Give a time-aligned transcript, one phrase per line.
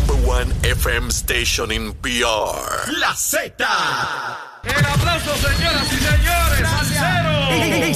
[0.00, 2.90] number one FM station in PR.
[3.00, 3.64] La Z.
[4.62, 7.32] El aplauso, señoras y señores, al cero.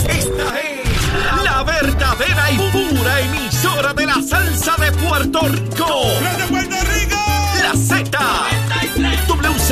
[0.09, 6.05] Esta es la verdadera y pura emisora de la salsa de Puerto Rico.
[6.39, 6.54] de Puerto Rico!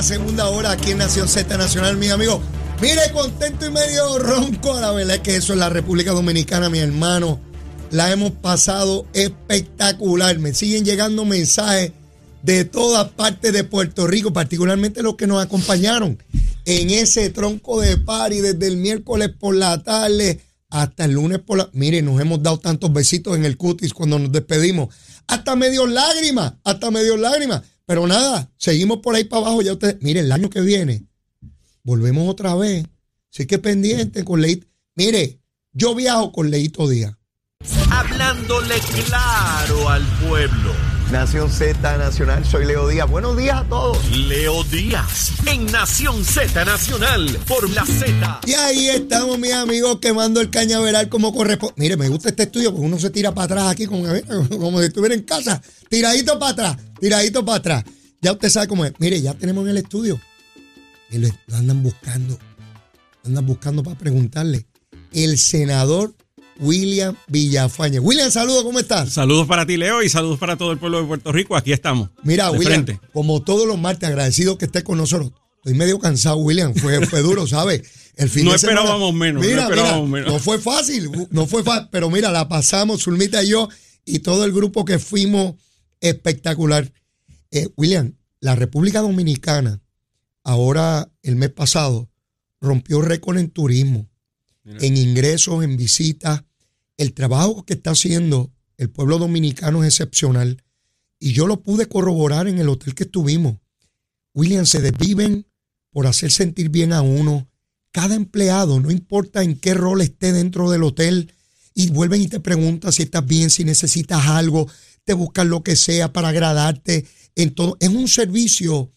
[0.00, 2.40] Segunda hora aquí en Nación Z Nacional, mi amigo.
[2.80, 4.80] Mire, contento y medio ronco.
[4.80, 7.40] La verdad es que eso es la República Dominicana, mi hermano.
[7.90, 10.38] La hemos pasado espectacular.
[10.38, 11.92] Me siguen llegando mensajes
[12.42, 16.20] de todas partes de Puerto Rico, particularmente los que nos acompañaron
[16.64, 21.58] en ese tronco de party desde el miércoles por la tarde hasta el lunes por
[21.58, 21.70] la...
[21.74, 24.92] Mire, nos hemos dado tantos besitos en el cutis cuando nos despedimos.
[25.28, 27.62] Hasta medio lágrimas, hasta medio lágrimas.
[27.86, 29.62] Pero nada, seguimos por ahí para abajo.
[29.62, 31.04] Ya ustedes, mire, el año que viene,
[31.82, 32.86] volvemos otra vez.
[33.32, 34.66] Así que pendiente con Leito.
[34.94, 35.40] Mire,
[35.72, 37.14] yo viajo con Leito Díaz.
[37.90, 38.74] Hablándole
[39.06, 40.91] claro al pueblo.
[41.12, 43.08] Nación Z Nacional, soy Leo Díaz.
[43.08, 43.98] Buenos días a todos.
[44.16, 48.40] Leo Díaz en Nación Z Nacional por la Z.
[48.46, 51.74] Y ahí estamos, mis amigos, quemando el cañaveral como corresponde.
[51.76, 54.06] Mire, me gusta este estudio porque uno se tira para atrás aquí como,
[54.58, 55.60] como si estuviera en casa.
[55.90, 57.84] Tiradito para atrás, tiradito para atrás.
[58.22, 58.94] Ya usted sabe cómo es.
[58.98, 60.18] Mire, ya tenemos en el estudio.
[61.10, 62.38] Y lo andan buscando.
[63.22, 64.64] Lo andan buscando para preguntarle.
[65.12, 66.14] El senador
[66.60, 67.98] William Villafañe.
[67.98, 69.10] William, saludos, ¿cómo estás?
[69.12, 71.56] Saludos para ti, Leo, y saludos para todo el pueblo de Puerto Rico.
[71.56, 72.10] Aquí estamos.
[72.22, 73.00] Mira, William, frente.
[73.12, 75.32] como todos los martes, agradecido que estés con nosotros.
[75.56, 76.74] Estoy medio cansado, William.
[76.74, 77.82] Fue, fue duro, ¿sabes?
[78.16, 80.32] El fin No de semana- esperábamos menos, no Mira, esperábamos mira, menos.
[80.34, 81.88] No fue fácil, no fue fácil.
[81.90, 83.68] Pero mira, la pasamos, Zulmita y yo,
[84.04, 85.54] y todo el grupo que fuimos
[86.00, 86.92] espectacular.
[87.50, 89.80] Eh, William, la República Dominicana,
[90.44, 92.10] ahora el mes pasado,
[92.60, 94.08] rompió récord en turismo,
[94.64, 96.44] en ingresos, en visitas.
[96.96, 100.62] El trabajo que está haciendo el pueblo dominicano es excepcional.
[101.18, 103.58] Y yo lo pude corroborar en el hotel que estuvimos.
[104.34, 105.46] William, se desviven
[105.90, 107.48] por hacer sentir bien a uno.
[107.92, 111.32] Cada empleado, no importa en qué rol esté dentro del hotel,
[111.74, 114.68] y vuelven y te preguntan si estás bien, si necesitas algo,
[115.04, 117.06] te buscan lo que sea para agradarte.
[117.34, 117.76] En todo.
[117.80, 118.92] Es un servicio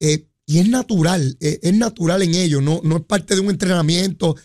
[0.00, 3.50] eh, y es natural, eh, es natural en ello, no, no es parte de un
[3.50, 4.36] entrenamiento.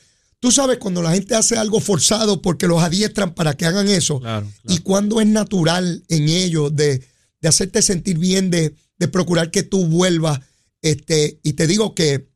[0.43, 4.19] Tú sabes cuando la gente hace algo forzado porque los adiestran para que hagan eso.
[4.19, 7.01] Claro, Y cuando es natural en ellos de,
[7.39, 10.41] de hacerte sentir bien, de, de procurar que tú vuelvas.
[10.81, 12.27] Este, y te digo que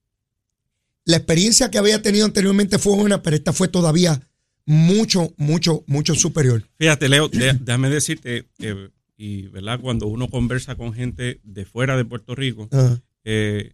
[1.03, 4.21] la experiencia que había tenido anteriormente fue buena, pero esta fue todavía
[4.65, 6.63] mucho, mucho, mucho superior.
[6.79, 12.05] Fíjate, Leo, déjame decirte, eh, y verdad, cuando uno conversa con gente de fuera de
[12.05, 12.69] Puerto Rico,
[13.25, 13.73] eh,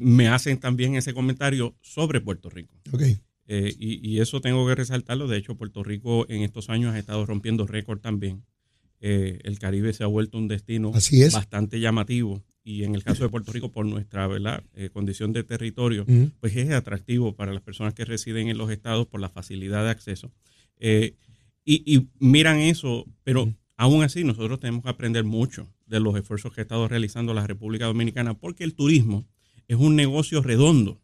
[0.00, 2.74] me hacen también ese comentario sobre Puerto Rico.
[2.92, 3.02] ok.
[3.46, 5.28] Eh, y, y eso tengo que resaltarlo.
[5.28, 8.42] De hecho, Puerto Rico en estos años ha estado rompiendo récord también.
[9.00, 11.34] Eh, el Caribe se ha vuelto un destino Así es.
[11.34, 12.42] bastante llamativo.
[12.62, 14.64] Y en el caso de Puerto Rico, por nuestra ¿verdad?
[14.72, 16.06] Eh, condición de territorio,
[16.40, 19.90] pues es atractivo para las personas que residen en los estados por la facilidad de
[19.90, 20.32] acceso.
[20.80, 21.12] Y,
[21.66, 26.60] y miran eso, pero aún así nosotros tenemos que aprender mucho de los esfuerzos que
[26.60, 29.26] ha estado realizando la República Dominicana, porque el turismo
[29.68, 30.98] es un negocio redondo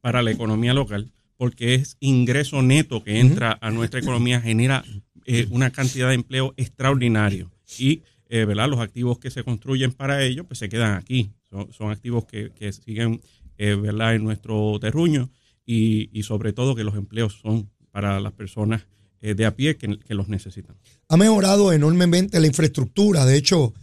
[0.00, 4.84] para la economía local, porque es ingreso neto que entra a nuestra economía, genera
[5.26, 7.50] eh, una cantidad de empleo extraordinario.
[7.78, 8.68] Y eh, ¿verdad?
[8.68, 11.30] los activos que se construyen para ello, pues se quedan aquí.
[11.50, 13.20] Son, son activos que, que siguen
[13.58, 14.14] eh, ¿verdad?
[14.14, 15.30] en nuestro terruño
[15.64, 18.86] y, y sobre todo que los empleos son para las personas
[19.20, 20.76] de a pie que, que los necesitan.
[21.08, 23.24] ha mejorado enormemente la infraestructura.
[23.24, 23.74] De hecho,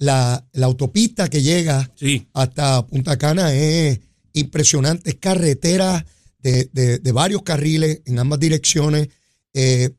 [0.00, 4.00] la, la autopista que llega Sí, hasta Punta Cana es
[4.32, 5.10] impresionante.
[5.10, 6.04] Es carretera
[6.42, 9.08] de, de- de varios carriles en ambas direcciones.
[9.54, 9.90] eh,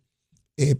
[0.57, 0.75] eh,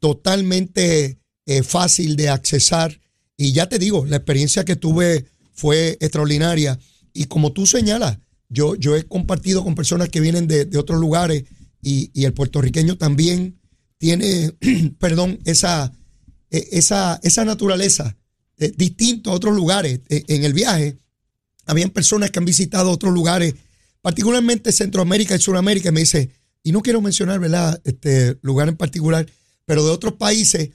[0.00, 3.00] totalmente eh, fácil de accesar.
[3.36, 6.78] Y ya te digo, la experiencia que tuve fue extraordinaria.
[7.12, 8.18] Y como tú señalas,
[8.48, 11.44] yo, yo he compartido con personas que vienen de, de otros lugares
[11.82, 13.58] y, y el puertorriqueño también
[13.98, 14.52] tiene,
[14.98, 15.92] perdón, esa,
[16.50, 18.16] eh, esa, esa naturaleza
[18.58, 20.00] eh, distinto a otros lugares.
[20.08, 20.98] Eh, en el viaje,
[21.66, 23.54] habían personas que han visitado otros lugares,
[24.00, 26.30] particularmente Centroamérica y Sudamérica, y me dice,
[26.62, 29.26] y no quiero mencionar, ¿verdad?, este lugar en particular,
[29.64, 30.70] pero de otros países,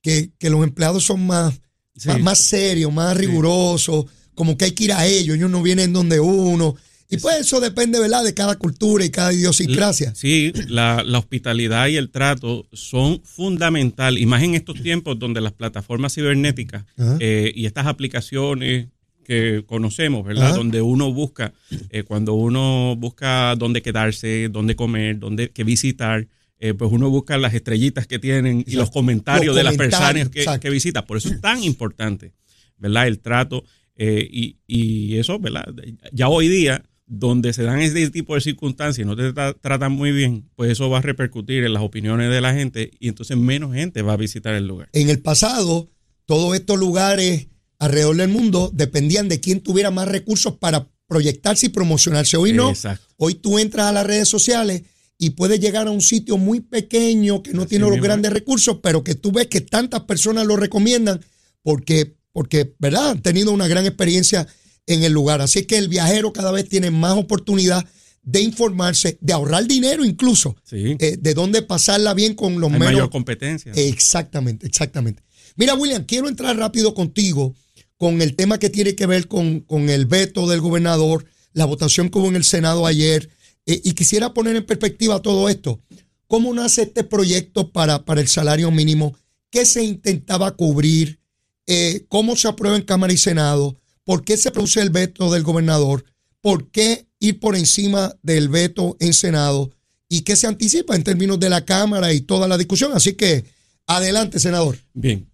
[0.00, 1.54] que, que los empleados son más,
[1.96, 2.06] Sí.
[2.08, 4.06] más, más serios, más rigurosos,
[4.36, 6.76] como que hay que ir a ellos, ellos no vienen donde uno.
[7.10, 10.14] Y pues eso depende, ¿verdad?, de cada cultura y cada idiosincrasia.
[10.14, 15.40] Sí, la, la hospitalidad y el trato son fundamental, y más en estos tiempos donde
[15.40, 16.84] las plataformas cibernéticas
[17.18, 18.88] eh, y estas aplicaciones
[19.24, 20.48] que conocemos, ¿verdad?
[20.48, 20.56] Ajá.
[20.56, 21.52] Donde uno busca,
[21.90, 26.26] eh, cuando uno busca dónde quedarse, dónde comer, dónde qué visitar,
[26.60, 30.28] eh, pues uno busca las estrellitas que tienen y los comentarios Los de las personas
[30.28, 31.04] que, que visita.
[31.04, 32.32] Por eso es tan importante,
[32.78, 33.06] ¿verdad?
[33.06, 33.64] El trato
[33.96, 35.66] eh, y, y eso, ¿verdad?
[36.12, 39.92] Ya hoy día, donde se dan este tipo de circunstancias y no te tra- tratan
[39.92, 43.36] muy bien, pues eso va a repercutir en las opiniones de la gente y entonces
[43.36, 44.88] menos gente va a visitar el lugar.
[44.92, 45.88] En el pasado,
[46.26, 51.68] todos estos lugares alrededor del mundo dependían de quién tuviera más recursos para proyectarse y
[51.70, 52.36] promocionarse.
[52.36, 52.68] Hoy no.
[52.68, 53.06] Exacto.
[53.16, 54.82] Hoy tú entras a las redes sociales
[55.16, 58.32] y puedes llegar a un sitio muy pequeño que no Así tiene los mismo grandes
[58.32, 61.20] recursos, pero que tú ves que tantas personas lo recomiendan
[61.62, 63.10] porque, porque, ¿verdad?
[63.10, 64.46] Han tenido una gran experiencia
[64.88, 65.40] en el lugar.
[65.40, 67.86] Así que el viajero cada vez tiene más oportunidad
[68.22, 70.96] de informarse, de ahorrar dinero incluso, Sí.
[70.98, 73.72] eh, de dónde pasarla bien con los Hay menos mayor competencia.
[73.74, 75.22] Exactamente, exactamente.
[75.56, 77.54] Mira, William, quiero entrar rápido contigo
[77.96, 82.10] con el tema que tiene que ver con, con el veto del gobernador, la votación
[82.10, 83.30] que hubo en el Senado ayer,
[83.66, 85.80] eh, y quisiera poner en perspectiva todo esto.
[86.26, 89.16] ¿Cómo nace este proyecto para, para el salario mínimo?
[89.50, 91.18] ¿Qué se intentaba cubrir?
[91.66, 93.80] Eh, ¿Cómo se aprueba en Cámara y Senado?
[94.08, 96.02] ¿Por qué se produce el veto del gobernador?
[96.40, 99.70] ¿Por qué ir por encima del veto en Senado?
[100.08, 102.92] ¿Y qué se anticipa en términos de la Cámara y toda la discusión?
[102.94, 103.44] Así que
[103.86, 104.78] adelante, senador.
[104.94, 105.28] Bien,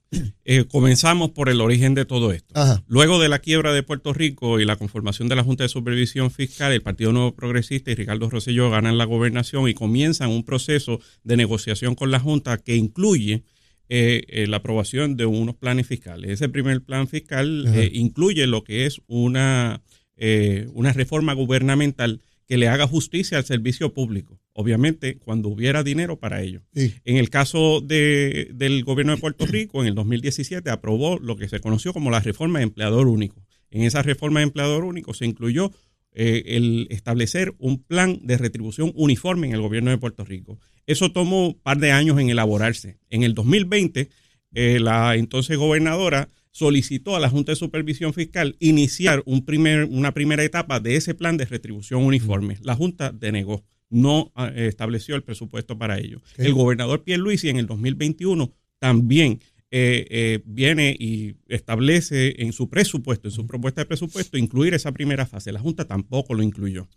[0.44, 2.52] eh, comenzamos por el origen de todo esto.
[2.58, 2.82] Ajá.
[2.88, 6.32] Luego de la quiebra de Puerto Rico y la conformación de la Junta de Supervisión
[6.32, 10.98] Fiscal, el Partido Nuevo Progresista y Ricardo Rosselló ganan la gobernación y comienzan un proceso
[11.22, 13.44] de negociación con la Junta que incluye
[13.88, 16.30] eh, eh, la aprobación de unos planes fiscales.
[16.30, 19.82] Ese primer plan fiscal eh, incluye lo que es una,
[20.16, 24.38] eh, una reforma gubernamental que le haga justicia al servicio público.
[24.52, 26.62] Obviamente, cuando hubiera dinero para ello.
[26.74, 26.94] Sí.
[27.04, 31.48] En el caso de- del gobierno de Puerto Rico, en el 2017 aprobó lo que
[31.48, 33.44] se conoció como la reforma de empleador único.
[33.70, 35.72] En esa reforma de empleador único se incluyó
[36.14, 40.58] eh, el establecer un plan de retribución uniforme en el gobierno de Puerto Rico.
[40.86, 42.98] Eso tomó un par de años en elaborarse.
[43.10, 44.08] En el 2020,
[44.54, 50.14] eh, la entonces gobernadora solicitó a la Junta de Supervisión Fiscal iniciar un primer, una
[50.14, 52.58] primera etapa de ese plan de retribución uniforme.
[52.62, 56.22] La Junta denegó, no ah, estableció el presupuesto para ello.
[56.36, 59.40] El gobernador Pierluisi en el 2021 también
[59.76, 64.92] eh, eh, viene y establece en su presupuesto, en su propuesta de presupuesto, incluir esa
[64.92, 65.50] primera fase.
[65.50, 66.88] La Junta tampoco lo incluyó.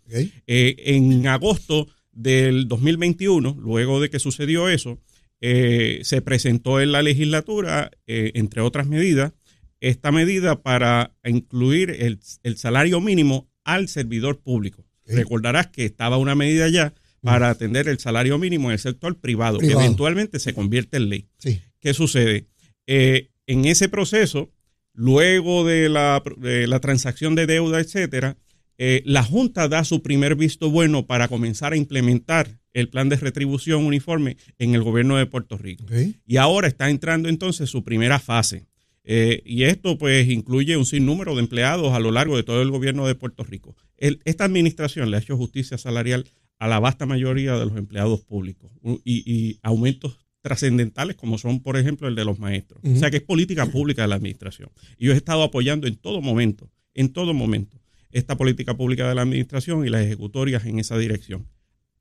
[0.46, 5.00] Eh, en agosto del 2021, luego de que sucedió eso,
[5.40, 9.32] eh, se presentó en la legislatura, entre otras medidas,
[9.80, 14.84] esta medida para incluir el, el salario mínimo al servidor público.
[15.04, 19.58] Recordarás que estaba una medida ya para atender el salario mínimo en el sector privado,
[19.58, 19.80] Privado.
[19.80, 21.26] que eventualmente se convierte en ley.
[21.38, 21.60] Sí.
[21.80, 22.46] ¿Qué sucede?
[22.88, 24.50] Eh, en ese proceso,
[24.94, 28.36] luego de la, de la transacción de deuda, etcétera,
[28.78, 33.16] eh, la Junta da su primer visto bueno para comenzar a implementar el plan de
[33.16, 35.84] retribución uniforme en el gobierno de Puerto Rico.
[36.26, 38.66] Y ahora está entrando entonces su primera fase.
[39.04, 42.70] Eh, y esto pues incluye un sinnúmero de empleados a lo largo de todo el
[42.70, 43.74] gobierno de Puerto Rico.
[43.96, 46.26] El- esta administración le ha hecho justicia salarial
[46.58, 48.70] a la vasta mayoría de los empleados públicos
[49.04, 50.18] y, y aumentos
[50.48, 52.80] trascendentales como son, por ejemplo, el de los maestros.
[52.82, 54.70] O sea que es política pública de la administración.
[54.96, 57.78] Y yo he estado apoyando en todo momento, en todo momento,
[58.10, 61.46] esta política pública de la administración y las ejecutorias en esa dirección.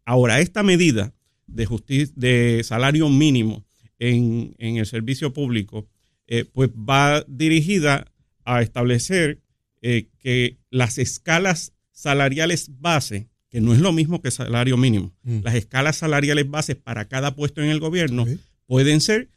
[0.06, 1.14] Ahora, esta medida
[1.48, 3.66] de, justicia, de salario mínimo
[4.00, 5.90] en, en el servicio público,
[6.28, 8.12] eh, pues va dirigida
[8.46, 9.42] a establecer
[9.82, 15.40] eh, que las escalas salariales base, que no es lo mismo que salario mínimo, Mm.
[15.44, 18.26] las escalas salariales bases para cada puesto en el gobierno
[18.66, 19.30] pueden ser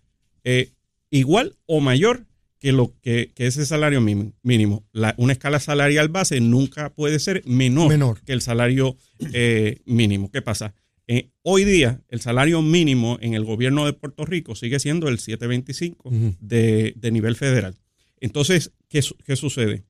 [0.45, 0.71] eh,
[1.11, 2.25] igual o mayor
[2.59, 4.85] que lo que, que ese salario mínimo.
[4.93, 8.21] La- una escala salarial base nunca puede ser menor, Menor.
[8.23, 8.97] que el salario
[9.33, 10.31] eh, mínimo.
[10.31, 10.75] ¿Qué pasa?
[11.07, 15.19] Eh, hoy día el salario mínimo en el gobierno de Puerto Rico sigue siendo el
[15.19, 16.35] 725 Ujú.
[16.41, 17.77] de, de nivel federal.
[18.21, 19.85] Entonces, ¿qué, su- qué sucede?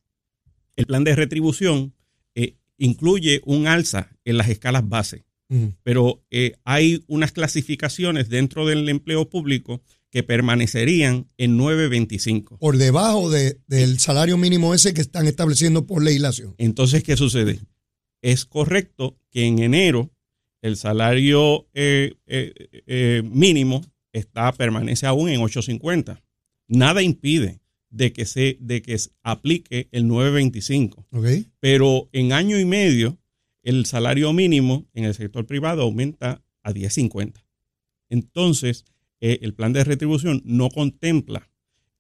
[0.77, 1.93] El plan de retribución
[2.81, 5.25] incluye un alza en las escalas base
[5.83, 12.57] pero eh, hay unas clasificaciones dentro del empleo público que permanecerían en 925.
[12.59, 16.55] Por debajo de- del salario mínimo ese que están estableciendo por legislación.
[16.57, 17.59] Entonces, ¿qué sucede?
[18.23, 20.13] Es correcto que en enero
[20.63, 22.53] el salario eh, eh,
[22.87, 23.83] eh, mínimo
[24.13, 26.23] está, permanece aún en 850,
[26.69, 27.60] Nada impide
[27.91, 31.07] de que se de que aplique el 925.
[31.11, 31.27] Ok.
[31.61, 33.19] Pero en año y medio,
[33.63, 37.45] el salario mínimo en el sector privado aumenta a 10.50.
[38.09, 38.85] Entonces,
[39.21, 41.49] eh, el plan de retribución no contempla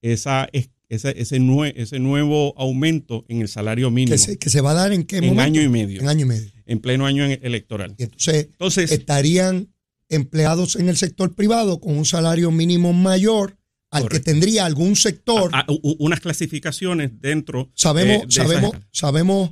[0.03, 4.51] esa, es- ese, ese, nue- ese nuevo aumento en el salario mínimo Que se, que
[4.51, 5.43] se va a dar en qué en momento?
[5.43, 6.51] año y medio, En año y medio.
[6.67, 7.95] en pleno año en- electoral.
[7.99, 9.69] Y entonces Entonces, estarían
[10.09, 13.57] empleados en el sector privado con un salario mínimo mayor
[13.91, 14.25] al Correcto.
[14.25, 15.51] que tendría algún sector.
[15.53, 19.51] a- u- unas clasificaciones dentro sabemos, eh, de sabemos, sabemos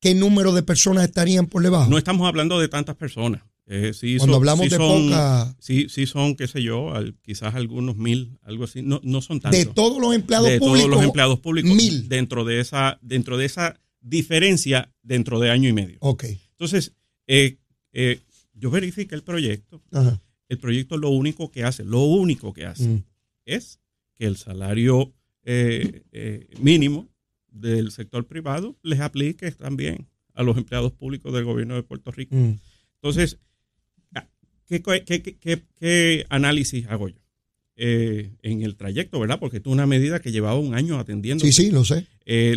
[0.00, 1.90] qué número de personas estarían por debajo.
[1.90, 3.42] No estamos hablando de tantas personas.
[3.66, 6.94] Eh, sí Cuando son- hablamos sí de son- poca- Sí, sí son, qué sé yo,
[6.94, 8.82] al- quizás algunos mil, algo así.
[8.82, 9.58] No, no son tantos.
[9.58, 10.80] de todos los empleados de públicos.
[10.80, 12.08] todos los empleados públicos mil.
[12.10, 15.96] dentro de esa dentro de esa diferencia dentro de año y medio.
[16.00, 16.24] Ok.
[16.52, 16.92] Entonces,
[17.26, 17.56] eh,
[17.94, 18.20] eh,
[18.52, 19.82] yo verifiqué el proyecto.
[19.92, 20.20] Ajá.
[20.50, 23.02] El proyecto lo único que hace, lo único que hace Mm.
[23.44, 23.80] Es
[24.14, 25.12] que el salario
[25.44, 27.08] eh, eh, mínimo
[27.50, 32.34] del sector privado les aplique también a los empleados públicos del gobierno de Puerto Rico.
[32.34, 32.58] Mm.
[32.96, 33.38] Entonces,
[34.14, 34.26] ah,
[34.66, 37.18] ¿qué, qué- qué- qué- análisis hago yo?
[37.76, 39.38] Eh, en el trayecto, ¿verdad?
[39.40, 41.44] Porque esto es una medida que llevaba un año atendiendo.
[41.44, 42.06] Sí, sí, lo sé.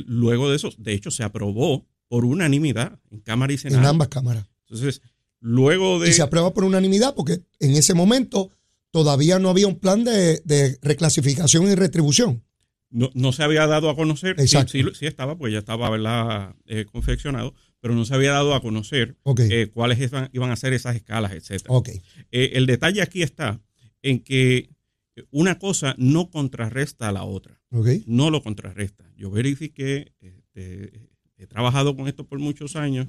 [0.06, 3.88] Luego de eso, de hecho, se aprobó por unanimidad en Cámara y En Senado.
[3.90, 4.46] ambas cámaras.
[4.62, 5.02] Entonces,
[5.40, 6.10] luego de...
[6.10, 8.52] Y se aprueba por unanimidad porque en ese momento
[8.92, 12.44] todavía no había un plan de, de reclasificación y retribución.
[12.90, 14.72] No, no se había dado a conocer, Exacto.
[14.72, 16.56] sí, sí estaba, pues ya estaba ¿verdad?
[16.66, 19.18] Eh, confeccionado, pero no se había dado a conocer
[19.50, 21.74] eh, cuáles iban, iban a ser esas escalas, etcétera.
[21.74, 21.90] ok.
[22.32, 23.62] Eh, el detalle aquí está
[24.02, 24.70] en que
[25.32, 27.88] una cosa no contrarresta a la otra, Ok.
[28.06, 29.04] no lo contrarresta.
[29.18, 33.08] Yo verifiqué, este, he trabajado con esto por muchos años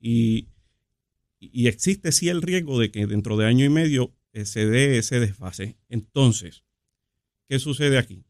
[0.00, 0.48] y,
[1.38, 4.12] y existe sí el riesgo de que dentro de año y medio
[4.44, 5.76] se dé ese desfase.
[5.88, 6.64] Entonces,
[7.48, 8.24] ¿qué sucede aquí?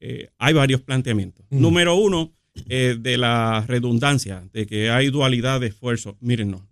[0.00, 1.46] Eh, hay varios planteamientos.
[1.50, 1.60] Mm.
[1.60, 2.34] Número uno,
[2.68, 6.16] eh, de la redundancia, de que hay dualidad de esfuerzo.
[6.20, 6.68] Miren, no,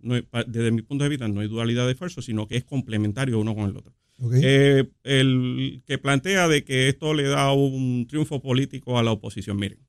[0.47, 3.55] desde mi punto de vista no hay dualidad de esfuerzo, sino que es complementario uno
[3.55, 3.93] con el otro.
[4.41, 9.57] Eh, el que plantea de que esto le da un triunfo político a la oposición,
[9.57, 9.79] miren,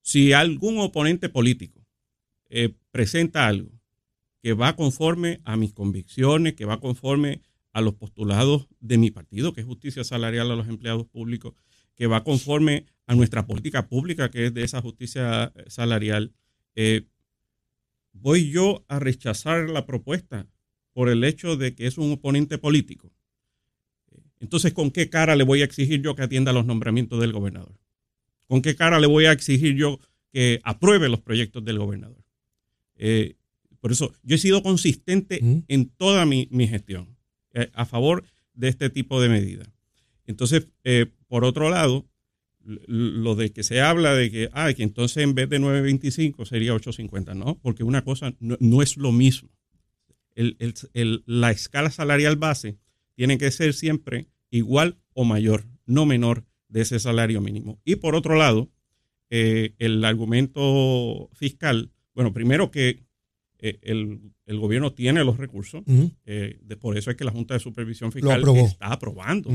[0.00, 1.84] si algún oponente político
[2.92, 3.72] presenta algo
[4.44, 7.40] que va conforme a mis convicciones, que va conforme
[7.72, 11.54] a los postulados de mi partido, que es justicia salarial a los empleados públicos,
[11.94, 16.34] que va conforme a nuestra política pública, que es de esa justicia eh, salarial,
[16.74, 17.06] eh,
[18.12, 20.46] voy yo a rechazar la propuesta
[20.92, 23.10] por el hecho de que es un oponente político.
[24.40, 27.80] Entonces, ¿con qué cara le voy a exigir yo que atienda los nombramientos del gobernador?
[28.46, 32.22] ¿Con qué cara le voy a exigir yo que apruebe los proyectos del gobernador?
[32.96, 33.36] Eh,
[33.84, 35.58] por eso, yo he sido consistente Mm.
[35.68, 37.18] en toda mi, mi gestión
[37.52, 38.24] eh, a favor
[38.54, 39.68] de este tipo de medidas.
[40.26, 42.06] Entonces, eh, por otro lado,
[42.64, 46.72] lo de que se habla de que, ah, que entonces en vez de 9.25 sería
[46.72, 49.50] 8.50, no, porque una cosa no, no es lo mismo.
[50.34, 52.78] El- el- el- la escala salarial base
[53.14, 57.78] tiene que ser siempre igual o mayor, no menor de ese salario mínimo.
[57.84, 58.70] Y por otro lado,
[59.28, 63.03] eh, el argumento fiscal, bueno, primero que
[63.66, 65.82] eh, el, el gobierno tiene los recursos,
[66.26, 69.50] eh, de- por eso es que la Junta de Supervisión Fiscal está aprobando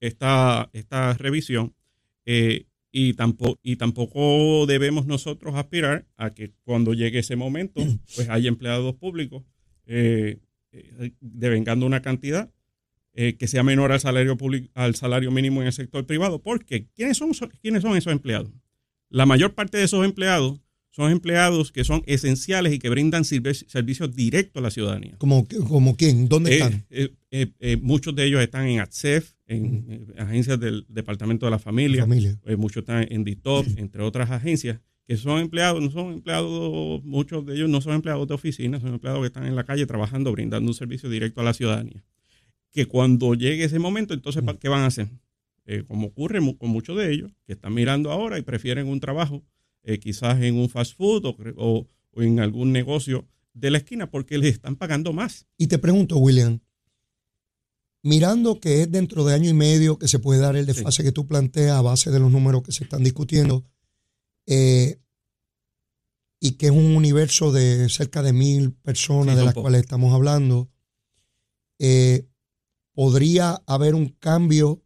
[0.00, 1.74] esta, esta revisión
[2.26, 7.80] eh, y, tampoco, y tampoco debemos nosotros aspirar a que cuando llegue ese momento,
[8.14, 9.42] pues haya empleados públicos
[11.20, 12.50] devengando una cantidad
[13.14, 16.42] eh, que sea menor al salario, público, al salario mínimo en el sector privado.
[16.42, 17.30] Porque ¿quiénes son,
[17.62, 18.50] ¿quiénes son esos empleados?
[19.08, 20.60] La mayor parte de esos empleados
[20.94, 25.16] son empleados que son esenciales y que brindan servicios directos a la ciudadanía.
[25.18, 26.28] ¿Como, como quién?
[26.28, 26.84] ¿Dónde Eh, están?
[26.90, 27.08] eh,
[27.58, 32.38] eh, muchos de ellos están en ATSEF, en agencias del Departamento de la Familia, Familia.
[32.56, 37.56] muchos están en DITOP, entre otras agencias, que son empleados, no son empleados, muchos de
[37.56, 40.70] ellos no son empleados de oficina, son empleados que están en la calle trabajando, brindando
[40.70, 42.04] un servicio directo a la ciudadanía.
[42.70, 45.08] Que cuando llegue ese momento, entonces, ¿pa- ¿qué van a hacer?
[45.88, 49.42] Como ocurre con muchos de ellos, que están mirando ahora y prefieren un trabajo,
[49.84, 51.86] eh, quizás en un fast food o, o-
[52.16, 55.46] o en algún negocio de la esquina, porque les están pagando más.
[55.56, 56.60] Y te pregunto, William,
[58.02, 61.12] mirando que es dentro de año y medio que se puede dar el desfase que
[61.12, 63.64] tú planteas a base de los números que se están discutiendo,
[64.46, 65.00] eh,
[66.40, 70.12] y que es un universo de cerca de mil personas Sí, de las cuales estamos
[70.12, 70.70] hablando,
[71.78, 72.28] eh,
[72.92, 74.82] podría haber un cambio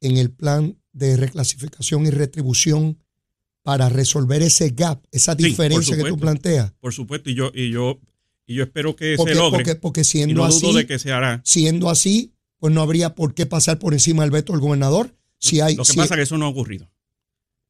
[0.00, 2.98] en el plan de reclasificación y retribución
[3.64, 6.72] para resolver ese gap, esa diferencia que tú planteas.
[6.80, 7.98] Por supuesto, y yo, y yo,
[8.46, 9.58] y yo espero que Porque, se logre.
[9.58, 11.40] porque, porque y siendo no así, dudo de que se hará.
[11.44, 15.16] siendo así, pues no habría por qué pasar por encima del veto del gobernador.
[15.38, 16.90] Si hay, Lo que si- pasa es que eso no ha ocurrido.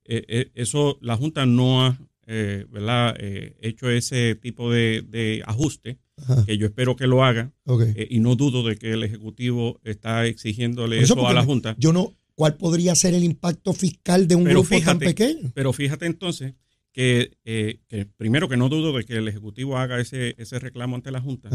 [0.04, 3.14] Eh, eh, eso, la Junta no ha eh, ¿verdad?
[3.18, 7.82] Eh, hecho ese tipo de, de ajuste, Ajá, que yo espero que lo haga, ok.
[7.94, 11.76] eh, y no dudo de que el Ejecutivo está exigiéndole eso, eso, a la Junta.
[11.78, 15.52] Yo no, ¿cuál podría ser el impacto fiscal de un Pero grupo tan pequeño?
[15.54, 16.54] Pero fíjate entonces
[16.92, 20.96] que, eh, que primero que no dudo de que el Ejecutivo haga ese, ese reclamo
[20.96, 21.50] ante la Junta,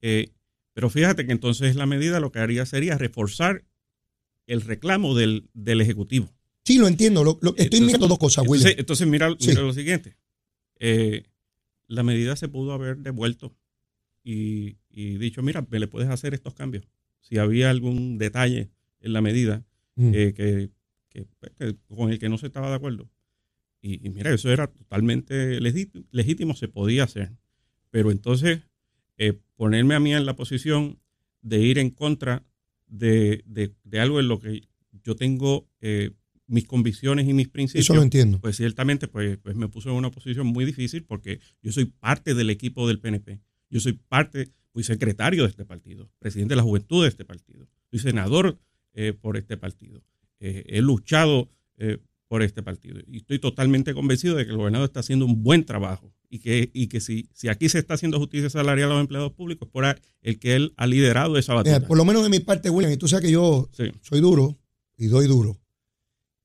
[0.00, 0.30] eh,
[0.72, 3.64] pero fíjate que entonces la medida lo que haría sería reforzar
[4.46, 6.28] el reclamo del, del Ejecutivo.
[6.64, 7.24] Sí, lo entiendo.
[7.24, 8.68] Lo- lo- estoy Entonces- mirando dos cosas, William.
[8.68, 9.48] Entonces, entonces mira, Sí.
[9.48, 10.16] mira lo siguiente.
[10.78, 11.24] Eh,
[11.86, 13.54] la medida se pudo haber devuelto
[14.22, 16.86] y, y dicho, mira, me le puedes hacer estos cambios.
[17.20, 19.64] Si había algún detalle en la medida
[20.00, 20.12] Mm.
[20.14, 20.70] eh, que,
[21.10, 21.26] que-
[21.58, 23.08] que- con el que no se estaba de acuerdo.
[23.82, 27.32] Y, y mira, eso era totalmente legítimo, legítimo, se podía hacer.
[27.90, 28.60] Pero entonces,
[29.18, 30.98] eh, ponerme a mí en la posición
[31.42, 32.44] de ir en contra
[32.86, 34.68] de, de- de algo en lo que
[35.04, 36.10] yo tengo eh,
[36.46, 38.40] mis convicciones y mis principios, Eso lo entiendo.
[38.40, 42.34] pues ciertamente pues, pues me puso en una posición muy difícil porque yo soy parte
[42.34, 43.40] del equipo del PNP.
[43.70, 47.68] Yo soy parte, fui secretario de este partido, presidente de la juventud de este partido,
[47.90, 48.58] soy senador
[48.94, 50.02] eh, por este partido.
[50.40, 54.86] Eh, he luchado eh, por este partido y estoy totalmente convencido de que el gobernador
[54.86, 58.18] está haciendo un buen trabajo y que, y que si, si aquí se está haciendo
[58.18, 59.84] justicia salarial a los empleados públicos, por
[60.22, 61.84] el que él ha liderado esa batalla.
[61.86, 63.84] por lo menos de mi parte, William, y tú sabes que yo Sí.
[64.02, 64.56] soy duro
[64.96, 65.58] y doy duro.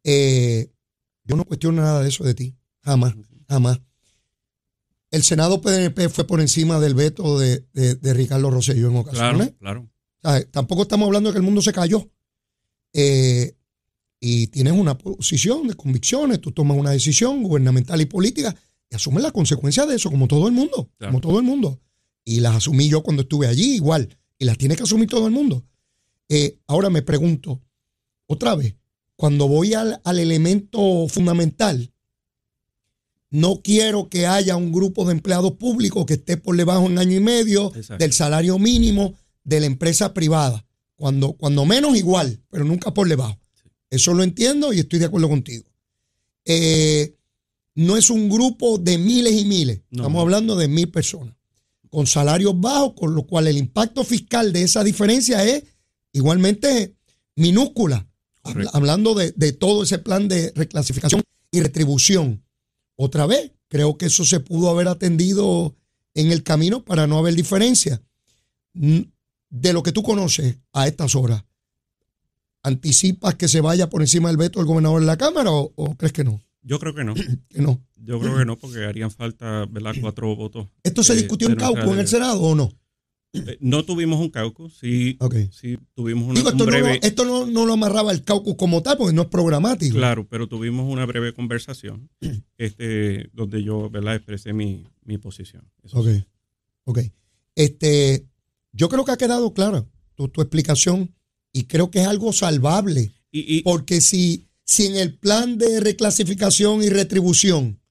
[0.04, 2.56] Yo no cuestiono nada de eso de ti.
[2.84, 3.16] Jamás,
[3.48, 3.80] jamás.
[5.12, 9.54] El Senado PNP fue por encima del veto de, de- de Ricardo Rosselló en ocasiones.
[9.60, 9.90] Claro,
[10.22, 10.46] claro.
[10.52, 12.10] Tampoco estamos hablando de que el mundo se cayó.
[12.98, 13.54] Eh,
[14.22, 18.56] y tienes una posición de convicciones, tú tomas una decisión gubernamental y política
[18.90, 21.12] y asumes las consecuencias de eso, como todo el mundo, Claro.
[21.12, 21.82] como todo el mundo.
[22.24, 25.34] Y las asumí yo cuando estuve allí, igual, y las tiene que asumir todo el
[25.34, 25.66] mundo.
[26.30, 27.62] Eh, ahora me pregunto,
[28.28, 28.76] otra vez,
[29.18, 31.92] cuando voy al, al elemento fundamental,
[33.30, 37.18] no quiero que haya un grupo de empleados públicos que esté por debajo en año
[37.18, 38.02] y medio Exacto.
[38.04, 40.66] del salario mínimo de la empresa privada.
[40.96, 43.38] Cuando, cuando menos igual, pero nunca por debajo.
[43.90, 45.66] Eso lo entiendo y estoy de acuerdo contigo.
[46.46, 47.16] Eh,
[47.76, 49.82] no es un grupo de miles y miles.
[49.90, 50.04] No.
[50.04, 51.36] Estamos hablando de mil personas.
[51.90, 55.64] Con salarios bajos, con lo cual el impacto fiscal de esa diferencia es
[56.14, 56.96] igualmente
[57.36, 58.08] minúscula.
[58.44, 58.72] Habla-.
[58.74, 62.44] Hablando de, de todo ese plan de reclasificación y retribución.
[62.96, 65.76] Otra vez, creo que eso se pudo haber atendido
[66.14, 68.02] en el camino para no haber diferencia.
[69.58, 71.46] De lo que tú conoces a estas horas,
[72.64, 75.96] ¿anticipas que se vaya por encima del veto del gobernador en la Cámara o, o
[75.96, 76.42] crees que no?
[76.62, 77.14] Yo creo que no.
[77.50, 77.82] Que no.
[77.96, 79.94] Yo creo que no, porque harían falta ¿verdad?
[80.02, 80.68] cuatro votos.
[80.84, 82.08] ¿Esto se discutió en Cauco en el.
[82.08, 82.72] Senado o no?
[83.34, 85.18] Eh, No tuvimos un caucus, sí,
[85.52, 88.56] sí tuvimos una, Digo, esto, no, breve, lo, esto no, no lo amarraba el caucus
[88.56, 89.96] como tal, porque no es programático.
[89.96, 92.10] claro, pero tuvimos una breve conversación,
[92.58, 94.16] este, donde yo, ¿verdad?
[94.16, 95.70] Expresé mi, mi posición.
[95.84, 96.08] Eso Ok.
[96.08, 96.26] sí.
[96.86, 97.00] Ok.
[97.56, 98.26] Este,
[98.76, 99.86] yo creo que ha quedado clara
[100.16, 101.16] tu, tu explicación
[101.52, 103.14] y creo que es algo salvable.
[103.32, 107.82] Y, y- Porque si, si en el plan de reclasificación y retribución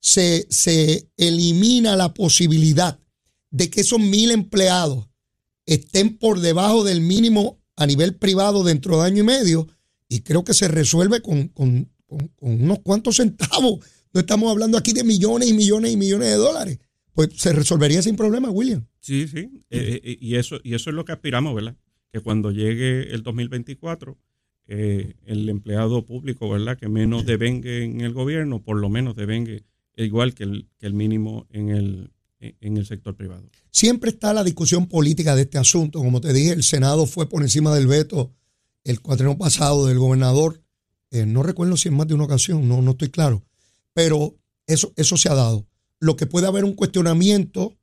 [0.00, 2.98] se, se elimina la posibilidad
[3.50, 5.08] de que esos mil empleados
[5.66, 9.68] estén por debajo del mínimo a nivel privado dentro de año y medio,
[10.08, 13.80] y creo que se resuelve con, con- con- con unos cuantos centavos.
[14.12, 16.78] No estamos hablando aquí de millones y millones y millones de dólares.
[17.14, 18.86] Pues se resolvería sin problema, William.
[19.02, 21.76] Sí, sí, eh, eh, y, eso, y eso es lo que aspiramos, ¿verdad?
[22.10, 24.16] Que cuando llegue el 2024,
[24.68, 26.78] eh, el empleado público, ¿verdad?
[26.78, 29.64] Que menos devengue en el gobierno, por lo menos devengue
[29.96, 32.10] igual que el, que el mínimo en el,
[32.40, 33.44] en el sector privado.
[33.70, 35.98] Siempre está la discusión política de este asunto.
[35.98, 38.32] Como te dije, el Senado fue por encima del veto
[38.84, 40.62] el cuatreno pasado del gobernador.
[41.10, 43.42] Eh, no recuerdo si en más de una ocasión, no, no estoy claro.
[43.94, 44.36] Pero
[44.66, 45.66] eso, eso se ha dado.
[46.00, 47.76] Lo que puede haber un cuestionamiento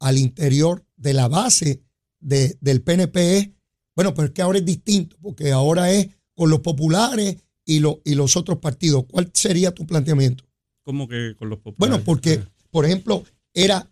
[0.00, 1.82] al interior de la base
[2.20, 3.48] de- del PNP es,
[3.94, 8.00] bueno, pero es que ahora es distinto, porque ahora es con los populares y, lo-
[8.04, 9.04] y los otros partidos.
[9.10, 10.44] ¿Cuál sería tu planteamiento?
[10.84, 11.78] Como que con los populares.
[11.78, 13.90] Bueno, porque, Ah, por ejemplo, era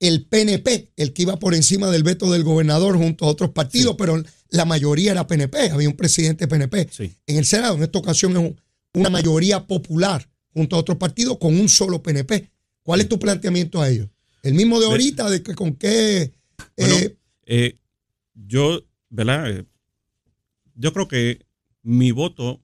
[0.00, 3.92] el PNP el que iba por encima del veto del gobernador junto a otros partidos,
[3.92, 3.96] Sí.
[3.98, 6.88] pero la mayoría era PNP, había un presidente PNP.
[6.90, 7.14] Sí.
[7.26, 8.60] En el Senado, en esta ocasión, es un-
[8.94, 12.50] una mayoría popular junto a otros partidos con un solo PNP.
[12.82, 14.08] ¿Cuál es tu planteamiento a ellos?
[14.46, 16.32] El mismo de ahorita, de que con qué...
[16.76, 17.78] Bueno, eh, Eh,
[18.34, 19.50] yo, ¿verdad?
[19.50, 19.64] Eh,
[20.74, 21.44] Yo creo que
[21.82, 22.62] mi voto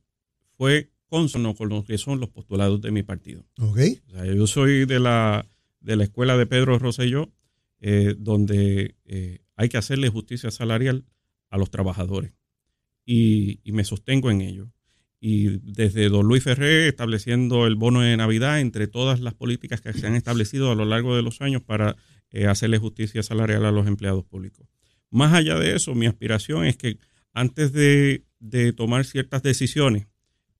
[0.57, 3.45] fue consono con lo que son los postulados de mi partido.
[3.59, 5.47] ok, O sea, yo soy de la,
[5.81, 7.33] de la escuela de Pedro Rosselló,
[7.81, 8.95] eh, donde
[9.57, 11.05] hay que hacerle justicia salarial
[11.51, 12.33] a los trabajadores.
[13.05, 14.71] y, y me sostengo en ello.
[15.24, 19.92] Y desde don Luis Ferré estableciendo el bono de Navidad entre todas las políticas que
[19.92, 21.94] se han establecido a lo largo de los años para
[22.32, 24.66] eh, hacerle justicia salarial a los empleados públicos.
[25.11, 26.98] Más allá de eso, mi aspiración es que
[27.32, 28.24] antes de,
[28.76, 30.08] tomar ciertas decisiones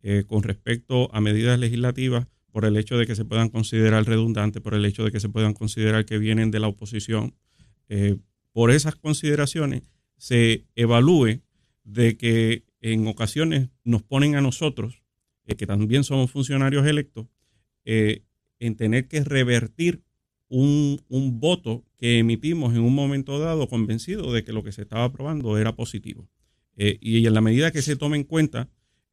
[0.05, 4.63] eh, con respecto a medidas legislativas, por el hecho de que se puedan considerar redundantes,
[4.63, 7.35] por el hecho de que se puedan considerar que vienen de la oposición,
[7.89, 8.17] eh,
[8.53, 9.83] por esas consideraciones
[10.19, 11.41] se evalúe
[11.83, 15.03] de que en ocasiones nos ponen a nosotros,
[15.47, 17.29] eh, que también somos funcionarios electos,
[17.85, 18.25] eh,
[18.59, 20.03] en tener que revertir
[20.49, 24.83] un, un, voto que emitimos en un momento dado convencido de que lo que se
[24.83, 26.29] estaba aprobando era positivo.
[26.77, 28.69] Eh, y en la medida que se tome en cuenta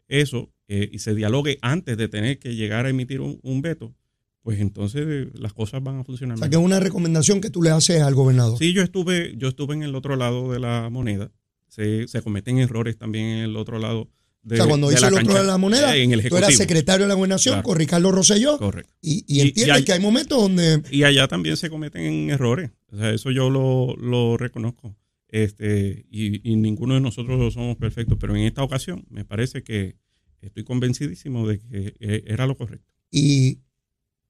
[0.07, 3.95] eso y se dialogue antes de tener que llegar a emitir un, un veto,
[4.43, 6.35] pues entonces las cosas van a funcionar.
[6.35, 8.57] O sea, que es una recomendación que tú le haces al gobernador.
[8.59, 11.31] Sí, yo estuve, yo estuve en el otro lado de la moneda.
[11.69, 14.09] Se, se cometen errores también en el otro lado.
[14.41, 16.55] De, o sea, cuando dice el otro lado de la moneda, en el tú eras
[16.55, 17.63] secretario de la gobernación Claro.
[17.67, 18.57] con Ricardo Rosselló.
[18.57, 18.93] Correcto.
[19.01, 22.71] Y, y entiendes y- que hay momentos donde Y allá también se cometen errores.
[22.91, 24.95] O sea, eso yo lo, lo reconozco.
[25.27, 28.17] Este, y, ninguno de nosotros somos perfectos.
[28.19, 29.97] Pero en esta ocasión me parece que
[30.41, 32.87] estoy convencidísimo de que eh, era lo correcto.
[33.11, 33.59] y,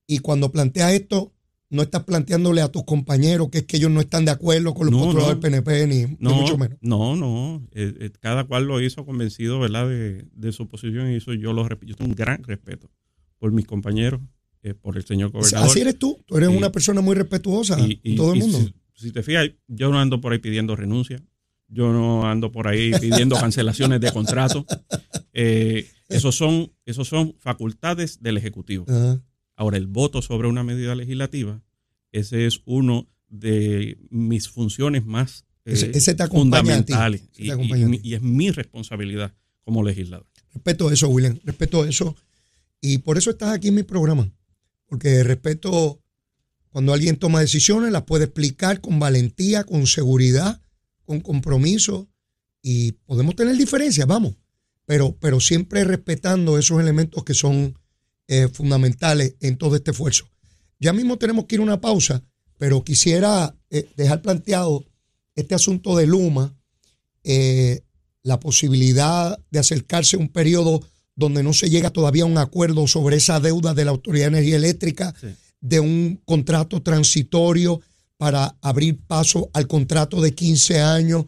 [0.08, 1.34] y cuando planteas esto,
[1.70, 4.88] no estás planteándole a tus compañeros que es que ellos no están de acuerdo con
[4.88, 5.40] los No, postulados no.
[5.40, 6.78] del PNP, ni, mucho menos.
[6.82, 7.64] no, no.
[7.74, 9.88] Eh, eh, cada cual lo hizo convencido, ¿verdad?
[9.88, 11.92] De, de su posición y eso yo lo respeto.
[11.92, 12.90] Yo tengo un gran respeto
[13.38, 14.20] por mis compañeros,
[14.64, 15.70] eh, por el señor gobernador.
[15.70, 16.20] Así eres tú.
[16.26, 18.60] Tú eres una persona muy respetuosa y, todo el mundo.
[18.94, 21.22] Si, si te fijas, yo no ando por ahí pidiendo renuncia.
[21.72, 24.66] Yo no ando por ahí pidiendo cancelaciones de contrato.
[25.34, 28.86] Eh, esos, son, esos son facultades del Ejecutivo.
[28.88, 29.22] Ajá.
[29.60, 31.62] Ahora, el voto sobre una medida legislativa,
[32.14, 36.94] ese es uno de mis funciones más eh, Ese- ese te acompaña a ti.
[36.94, 37.22] fundamentales.
[37.38, 39.34] Ese te Y, y es mi responsabilidad
[39.66, 40.26] como legislador.
[40.54, 41.38] Respeto eso, William.
[41.44, 42.16] Respeto eso.
[42.80, 44.32] Y por eso estás aquí en mi programa.
[44.86, 46.02] Porque respeto
[46.70, 50.62] cuando alguien toma decisiones, las puede explicar con valentía, con seguridad,
[51.04, 52.08] con compromiso.
[52.62, 54.36] Y podemos tener diferencias, vamos.
[54.86, 57.78] Pero, pero siempre respetando esos elementos que son
[58.32, 60.30] eh, fundamentales en todo este esfuerzo.
[60.80, 62.24] Ya mismo tenemos que ir a una pausa,
[62.60, 64.86] pero quisiera eh, dejar planteado
[65.36, 66.56] este asunto de Luma,
[67.24, 67.82] eh,
[68.22, 70.82] la posibilidad de acercarse a un periodo
[71.16, 74.38] donde no se llega todavía a un acuerdo sobre esa deuda de la Autoridad de
[74.38, 75.28] Energía Eléctrica, Sí.
[75.60, 77.82] de un contrato transitorio
[78.18, 81.26] para abrir paso al contrato de 15 años,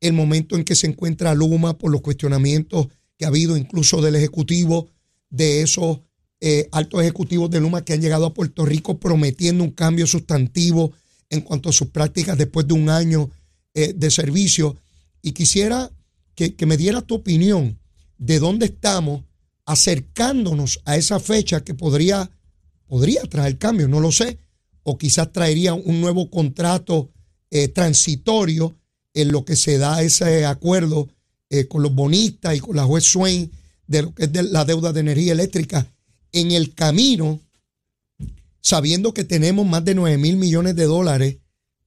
[0.00, 2.86] el momento en que se encuentra Luma por los cuestionamientos
[3.18, 4.88] que ha habido incluso del Ejecutivo,
[5.30, 5.98] de esos
[6.46, 10.92] eh, altos ejecutivos de Luma que han llegado a Puerto Rico prometiendo un cambio sustantivo
[11.30, 13.30] en cuanto a sus prácticas después de un año
[13.72, 14.76] eh, de servicio.
[15.22, 15.90] Y quisiera
[16.34, 17.78] que, me diera tu opinión
[18.18, 19.24] de dónde estamos
[19.64, 22.30] acercándonos a esa fecha que podría,
[22.88, 24.36] podría traer cambio, no lo sé,
[24.82, 27.10] o quizás traería un nuevo contrato
[27.50, 28.76] eh, transitorio
[29.14, 31.08] en lo que se da ese acuerdo
[31.68, 33.50] con los bonistas y con la juez Swain
[33.86, 35.93] de lo que es de la deuda de energía eléctrica
[36.34, 37.40] en el camino,
[38.60, 41.36] sabiendo que tenemos más de 9 mil millones de dólares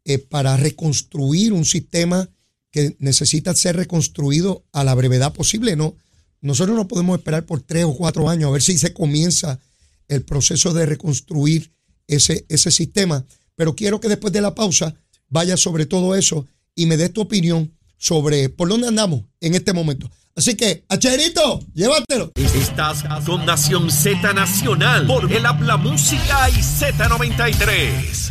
[0.06, 2.30] eh, para reconstruir un sistema
[2.72, 5.76] que necesita ser reconstruido a la brevedad posible.
[5.76, 5.96] No,
[6.42, 9.60] nosotros no podemos esperar por tres o cuatro años a ver si se comienza
[10.08, 11.74] el proceso de reconstruir
[12.08, 13.26] ese, ese sistema.
[13.56, 14.96] Pero quiero que después de la pausa
[15.28, 19.74] vaya sobre todo eso y me des tu opinión sobre por dónde andamos en este
[19.74, 20.10] momento.
[20.38, 22.32] Así que, Acherito, llévatelo.
[22.36, 28.30] Estás con Nación Z Nacional por el Habla Música y Z93.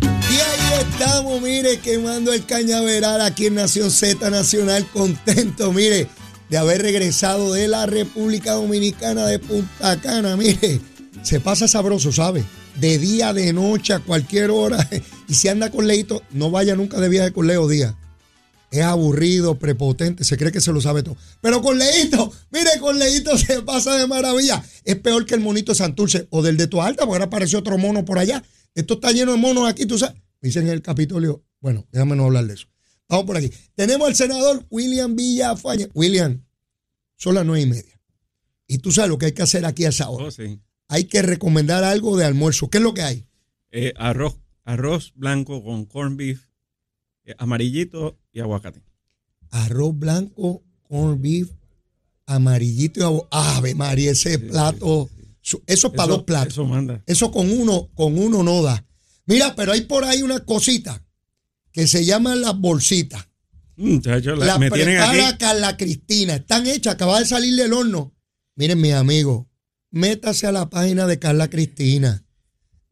[0.00, 6.08] Y ahí estamos, mire, quemando el cañaveral aquí en Nación Z Nacional, contento, mire,
[6.48, 10.80] de haber regresado de la República Dominicana de Punta Cana, mire,
[11.22, 12.46] se pasa sabroso, ¿sabe?
[12.76, 14.88] De día, de noche, a cualquier hora.
[15.28, 17.94] Y si anda con Leito, no vaya nunca de viaje con Leo Díaz.
[18.72, 21.16] Es aburrido, prepotente, se cree que se lo sabe todo.
[21.42, 24.64] Pero con Leito, mire, con Leito se pasa de maravilla.
[24.84, 27.58] Es peor que el monito de Santurce o del de tu alta, porque ahora apareció
[27.58, 28.42] otro mono por allá.
[28.74, 30.16] Esto está lleno de monos aquí, tú sabes.
[30.40, 31.44] Me dicen en el Capitolio.
[31.60, 32.66] Bueno, déjame no hablar de eso.
[33.10, 33.50] Vamos por aquí.
[33.74, 35.90] Tenemos al senador William Villafañe.
[35.92, 36.42] William,
[37.16, 38.00] son las nueve y media.
[38.66, 40.24] Y tú sabes lo que hay que hacer aquí a esa hora.
[40.24, 40.58] Oh, sí.
[40.88, 42.70] Hay que recomendar algo de almuerzo.
[42.70, 43.26] ¿Qué es lo que hay?
[43.70, 46.46] Eh, arroz, arroz blanco con corn beef,
[47.38, 48.82] amarillito y aguacate.
[49.50, 51.50] Arroz blanco, corn beef,
[52.26, 55.10] amarillito y abo- Ave María, ese plato.
[55.42, 56.52] Eso es para Eso- dos platos.
[56.54, 57.02] Eso manda.
[57.06, 58.84] Eso con uno, con uno no da.
[59.26, 61.04] Mira, pero hay por ahí una cosita
[61.72, 63.28] que se llaman las bolsitas.
[63.76, 65.38] Muchachos, la- Las me prepara aquí.
[65.38, 66.34] Carla Cristina.
[66.36, 68.12] Están hechas, acaba de salir del horno.
[68.54, 69.46] Miren, mis amigos,
[69.90, 72.24] métase a la página de Carla Cristina.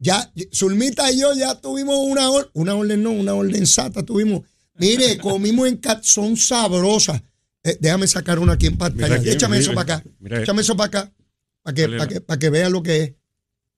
[0.03, 4.41] Ya, Zulmita y yo ya tuvimos una orden, una orden no, una orden sata tuvimos.
[4.73, 7.21] Mire, comimos en cat, son sabrosas.
[7.63, 9.15] Eh, déjame sacar una aquí en pantalla.
[9.15, 10.09] Aquí, Échame mira, eso para acá.
[10.19, 10.41] mira.
[10.41, 11.13] Échame eso para acá.
[11.61, 13.13] Para que, para que, para que vean lo que es.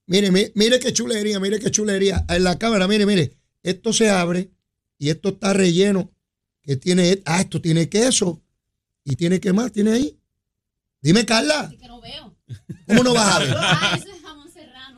[0.06, 2.24] Mire, mire, mire qué chulería, mire qué chulería.
[2.30, 3.36] En la cámara, mire, mire.
[3.62, 4.50] Esto se abre
[4.98, 6.10] y esto está relleno.
[6.62, 8.40] Que tiene, ah, esto tiene queso.
[9.04, 9.72] ¿Y tiene qué más?
[9.72, 10.18] ¿Tiene ahí?
[11.02, 11.70] Dime, Carla.
[11.78, 12.34] que no veo.
[12.86, 14.04] ¿Cómo no vas a ver?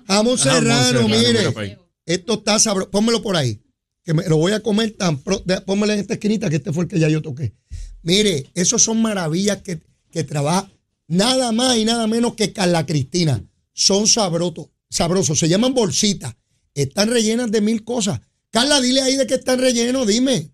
[0.07, 1.09] Jamón serrano.
[1.09, 1.79] Mire.
[2.05, 2.91] Esto está sabroso.
[2.91, 3.61] Pónmelo por ahí.
[4.05, 5.45] Que me lo voy a comer tan pronto.
[5.65, 7.55] Pónmelo en esta esquinita que este fue el que ya yo toqué.
[8.03, 10.71] Mire, esos son maravillas que, que trabaja
[11.09, 13.45] nada más y nada menos que Carla Cristina.
[13.73, 15.39] Son sabrosos, sabrosos.
[15.39, 16.37] Se llaman bolsitas.
[16.75, 18.21] Están rellenas de mil cosas.
[18.51, 20.07] Carla, dile ahí de qué están rellenos.
[20.07, 20.53] Dime.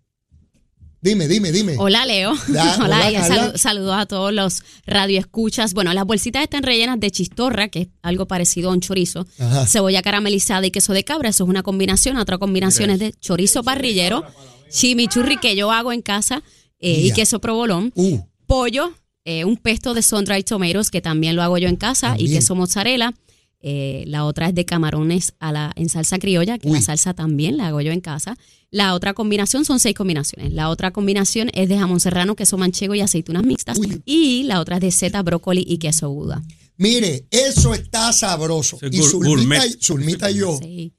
[1.05, 1.75] Dime, dime, dime.
[1.79, 2.33] Hola, Leo.
[2.53, 5.75] Ya, hola, Hola, saludos a todos los radioescuchas.
[5.75, 9.67] Bueno, las bolsitas están rellenas de chistorra, que es algo parecido a un chorizo, Ajá.
[9.67, 11.29] cebolla caramelizada y queso de cabra.
[11.31, 12.19] Eso es una combinación.
[12.19, 14.25] Otra combinación es de chorizo parrillero,
[14.71, 16.45] chimichurri que yo hago en casa
[16.79, 18.93] eh, y queso provolón, Uh, pollo,
[19.25, 22.31] eh, un pesto de sun-dried tomatoes que también lo hago yo en casa También.
[22.31, 23.13] y queso mozzarella.
[23.65, 26.75] Eh, la otra es de camarones a la, en salsa criolla, que Uy.
[26.75, 28.37] la salsa también la hago yo en casa.
[28.71, 30.53] La otra combinación son seis combinaciones.
[30.53, 33.79] La otra combinación es de jamón serrano, queso manchego y aceitunas mixtas.
[33.79, 34.03] Uy.
[34.05, 36.43] Y la otra es de seta, brócoli y queso Gouda.
[36.77, 38.79] mire, eso está sabroso.
[38.91, 40.59] Y Zulmita, Zulmita y yo.
[40.61, 40.93] Sí.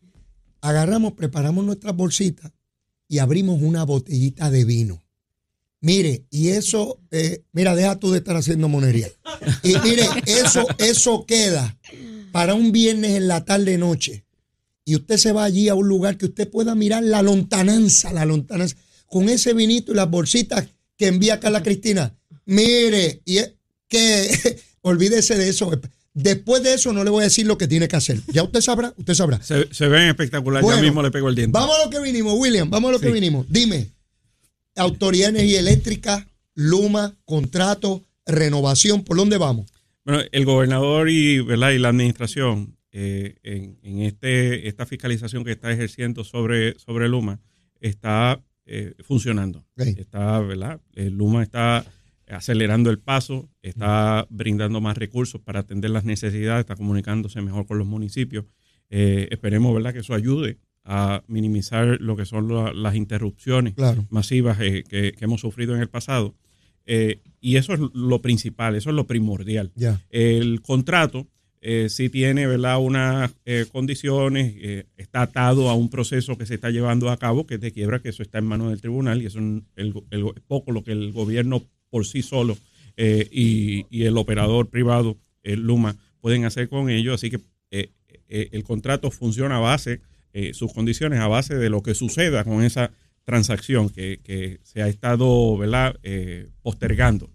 [0.61, 2.51] agarramos, preparamos nuestras bolsitas
[3.09, 5.03] y abrimos una botellita de vino.
[5.81, 9.09] Mire, y eso, eh, mira, deja tú de estar haciendo monería.
[9.63, 11.77] Y mire, eso, eso queda
[12.33, 14.25] para un viernes en la tarde noche.
[14.85, 18.25] Y usted se va allí a un lugar que usted pueda mirar la lontananza, la
[18.25, 20.67] lontananza, con ese vinito y las bolsitas
[20.97, 22.17] que envía Carla Cristina.
[22.45, 23.53] Mire, y es
[23.87, 25.79] que olvídese de eso.
[26.15, 28.19] Después de eso no le voy a decir lo que tiene que hacer.
[28.27, 29.39] Ya usted sabrá, usted sabrá.
[29.43, 30.63] Se, se ven espectacular.
[30.63, 31.57] Bueno, ya mismo le pego el diente.
[31.57, 32.67] Vamos a lo que vinimos, William.
[32.67, 33.45] Vamos a lo que vinimos.
[33.47, 33.91] Dime,
[34.75, 39.72] Autoridad de Energía Eléctrica, Luma, contrato, renovación, ¿por dónde vamos?
[40.05, 41.71] Bueno, el gobernador y, ¿verdad?
[41.71, 47.39] y la administración eh, en, en este, esta fiscalización que está ejerciendo sobre, sobre Luma
[47.79, 49.65] está eh, funcionando.
[49.97, 50.81] Está, ¿verdad?
[50.95, 51.85] Eh, Luma está
[52.27, 57.77] acelerando el paso, está brindando más recursos para atender las necesidades, está comunicándose mejor con
[57.77, 58.45] los municipios.
[58.89, 64.05] Eh, esperemos, ¿verdad?, que eso ayude a minimizar lo que son la- las interrupciones Claro.
[64.09, 66.35] masivas eh, que, que hemos sufrido en el pasado.
[66.85, 69.71] Eh, y eso es lo principal, eso es lo primordial.
[70.09, 71.27] El contrato
[71.61, 72.79] eh, sí tiene ¿verdad?
[72.79, 77.45] unas eh, condiciones, eh, está atado a un proceso que se está llevando a cabo,
[77.45, 79.65] que es de quiebra, que eso está en manos del tribunal y eso es un-
[79.77, 82.57] el, el- poco lo que el gobierno por sí solo
[82.97, 87.13] eh, y, y el operador privado, el Luma, pueden hacer con ello.
[87.13, 87.39] Así que
[87.71, 87.91] eh,
[88.29, 90.01] eh, el contrato funciona a base,
[90.33, 92.91] eh, sus condiciones a base de lo que suceda con esa
[93.23, 95.95] transacción que, que se ha estado ¿verdad?
[96.03, 97.29] Eh, postergando.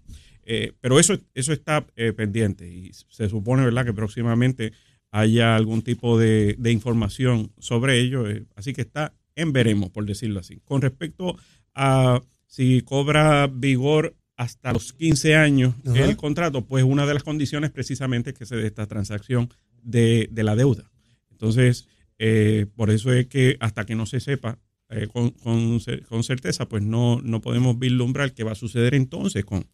[0.44, 3.84] Eh, pero eso, eso está eh, pendiente y se supone ¿verdad?
[3.84, 4.72] que próximamente
[5.10, 8.28] haya algún tipo de, de información sobre ello.
[8.28, 10.60] eh, así que está en veremos, por decirlo así.
[10.64, 11.36] Con respecto
[11.74, 17.70] a si cobra vigor hasta los 15 años el contrato, pues una de las condiciones
[17.70, 19.50] precisamente es que se dé esta transacción
[19.82, 20.90] de, de la deuda.
[21.30, 24.58] Entonces, eh, por eso es que hasta que no se sepa
[24.90, 29.44] eh, con, con con certeza, pues no, no podemos vislumbrar qué va a suceder entonces
[29.44, 29.66] con,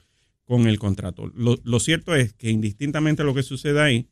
[0.44, 1.30] con el contrato.
[1.34, 4.08] Lo, lo cierto es que indistintamente lo que suceda ahí,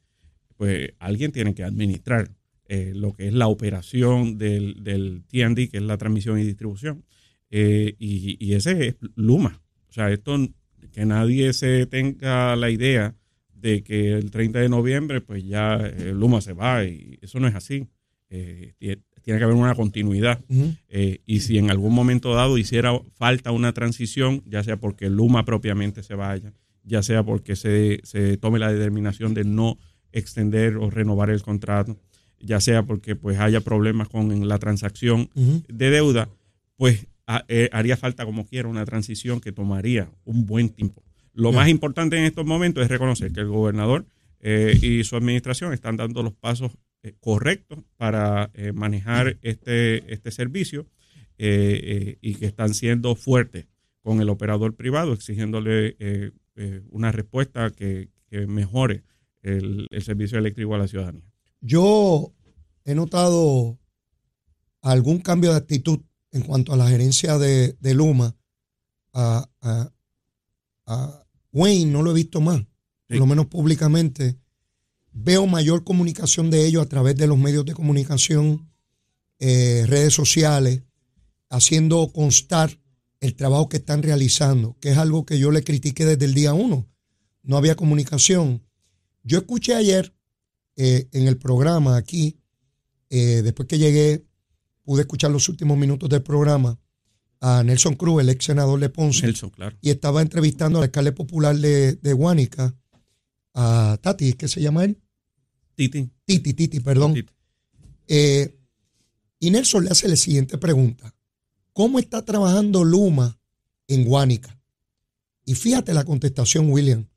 [0.56, 2.30] pues alguien tiene que administrar
[2.68, 7.04] eh, lo que es la operación del, del TND, que es la transmisión y distribución.
[7.50, 9.60] Eh, y, y ese es Luma.
[9.88, 10.38] O sea, esto
[10.92, 13.14] que nadie se tenga la idea
[13.52, 17.48] de que el 30 de noviembre pues ya eh, Luma se va y eso no
[17.48, 17.88] es así.
[19.22, 20.40] Tiene que haber una continuidad.
[20.88, 25.44] Eh, y si en algún momento dado hiciera falta una transición, ya sea porque Luma
[25.44, 26.52] propiamente se vaya,
[26.84, 29.78] ya sea porque se, se tome la determinación de no
[30.12, 31.96] extender o renovar el contrato,
[32.40, 36.28] ya sea porque pues haya problemas con la transacción de deuda,
[36.76, 37.06] pues
[37.48, 41.02] eh, haría falta como quiera una transición que tomaría un buen tiempo.
[41.32, 44.04] Lo más importante en estos momentos es reconocer que el gobernador
[44.40, 46.72] eh, y su administración están dando los pasos
[47.20, 50.86] correctos para eh, manejar este, este servicio
[51.38, 53.66] eh, eh, y que están siendo fuertes
[54.02, 59.04] con el operador privado, exigiéndole eh, eh, una respuesta que, que mejore
[59.42, 61.24] el, el servicio eléctrico a la ciudadanía.
[61.60, 62.32] Yo
[62.84, 63.78] he notado
[64.80, 66.00] algún cambio de actitud
[66.32, 68.36] en cuanto a la gerencia de, de Luma
[69.12, 69.92] a, a-
[70.86, 72.60] a Wayne no lo he visto más,
[73.06, 74.36] por lo menos públicamente.
[75.12, 78.70] Veo mayor comunicación de ellos a través de los medios de comunicación,
[79.38, 80.82] eh, redes sociales,
[81.50, 82.78] haciendo constar
[83.20, 86.54] el trabajo que están realizando, que es algo que yo le critiqué desde el día
[86.54, 86.88] uno.
[87.42, 88.62] No había comunicación.
[89.22, 90.14] Yo escuché ayer
[90.76, 92.40] eh, en el programa aquí,
[93.10, 94.24] eh, después que llegué,
[94.82, 96.80] pude escuchar los últimos minutos del programa
[97.40, 99.76] a Nelson Cruz, el ex senador de Ponce, Nelson, claro.
[99.80, 102.74] y estaba entrevistando al alcalde popular de, de Guánica,
[103.54, 105.00] a Tati, ¿qué se llama él?
[105.74, 106.10] Titi.
[106.24, 107.14] Titi, Titi, perdón.
[107.14, 107.32] Titi.
[108.08, 108.58] Eh,
[109.38, 111.14] y Nelson le hace la siguiente pregunta.
[111.72, 113.40] ¿Cómo está trabajando Luma
[113.88, 114.58] en Guánica?
[115.44, 117.08] Y fíjate la contestación, William.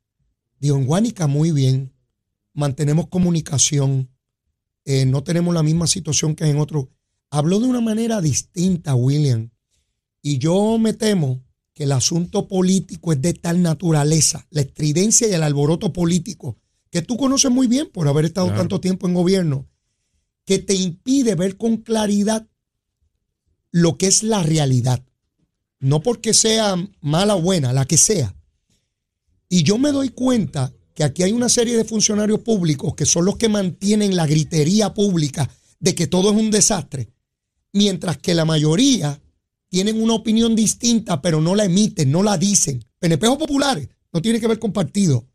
[0.58, 1.92] Digo, en Guánica muy bien.
[2.52, 4.10] Mantenemos comunicación.
[4.84, 6.86] eh, no tenemos la misma situación que en otros.
[7.30, 9.50] Habló de una manera distinta, William.
[10.22, 11.44] Y yo me temo
[11.76, 16.56] que el asunto político es de tal naturaleza, la estridencia y el alboroto político,
[16.90, 18.62] que tú conoces muy bien por haber estado Claro.
[18.62, 19.68] tanto tiempo en gobierno,
[20.46, 22.48] que te impide ver con claridad
[23.72, 25.04] lo que es la realidad.
[25.78, 28.34] No porque sea mala o buena, la que sea.
[29.50, 33.26] Y yo me doy cuenta que aquí hay una serie de funcionarios públicos que son
[33.26, 37.10] los que mantienen la gritería pública de que todo es un desastre,
[37.74, 39.20] mientras que la mayoría
[39.68, 42.84] tienen una opinión distinta, pero no la emiten, no la dicen.
[42.98, 45.26] PNP populares, no tiene que ver con partido.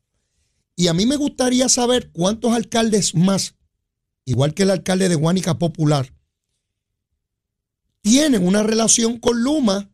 [0.75, 3.55] Y a mí me gustaría saber cuántos alcaldes más,
[4.25, 6.13] igual que el alcalde de Guánica Popular,
[8.01, 9.91] tienen una relación con Luma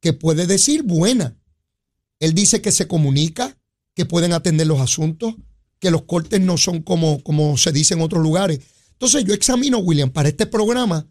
[0.00, 1.36] que puede decir buena.
[2.18, 3.58] Él dice que se comunica,
[3.94, 5.34] que pueden atender los asuntos,
[5.78, 8.60] que los cortes no son como, como se dice en otros lugares.
[8.92, 11.06] Entonces yo examino, William, para este programa,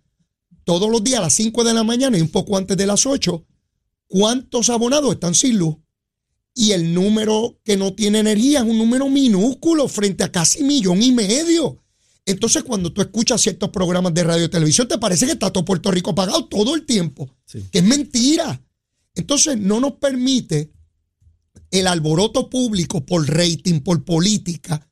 [0.65, 3.05] todos los días a las 5 de la mañana y un poco antes de las
[3.05, 3.45] 8,
[4.07, 5.77] cuántos abonados están sin luz.
[6.53, 11.01] Y el número que no tiene energía es un número minúsculo frente a casi millón
[11.01, 11.81] y medio.
[12.25, 15.63] Entonces, cuando tú escuchas ciertos programas de radio y televisión, te parece que está todo
[15.63, 17.29] Puerto Rico apagado todo el tiempo.
[17.45, 17.63] Sí.
[17.71, 18.61] Que es mentira.
[19.13, 20.71] Entonces, no nos permite
[21.71, 24.89] el alboroto público por rating, por política,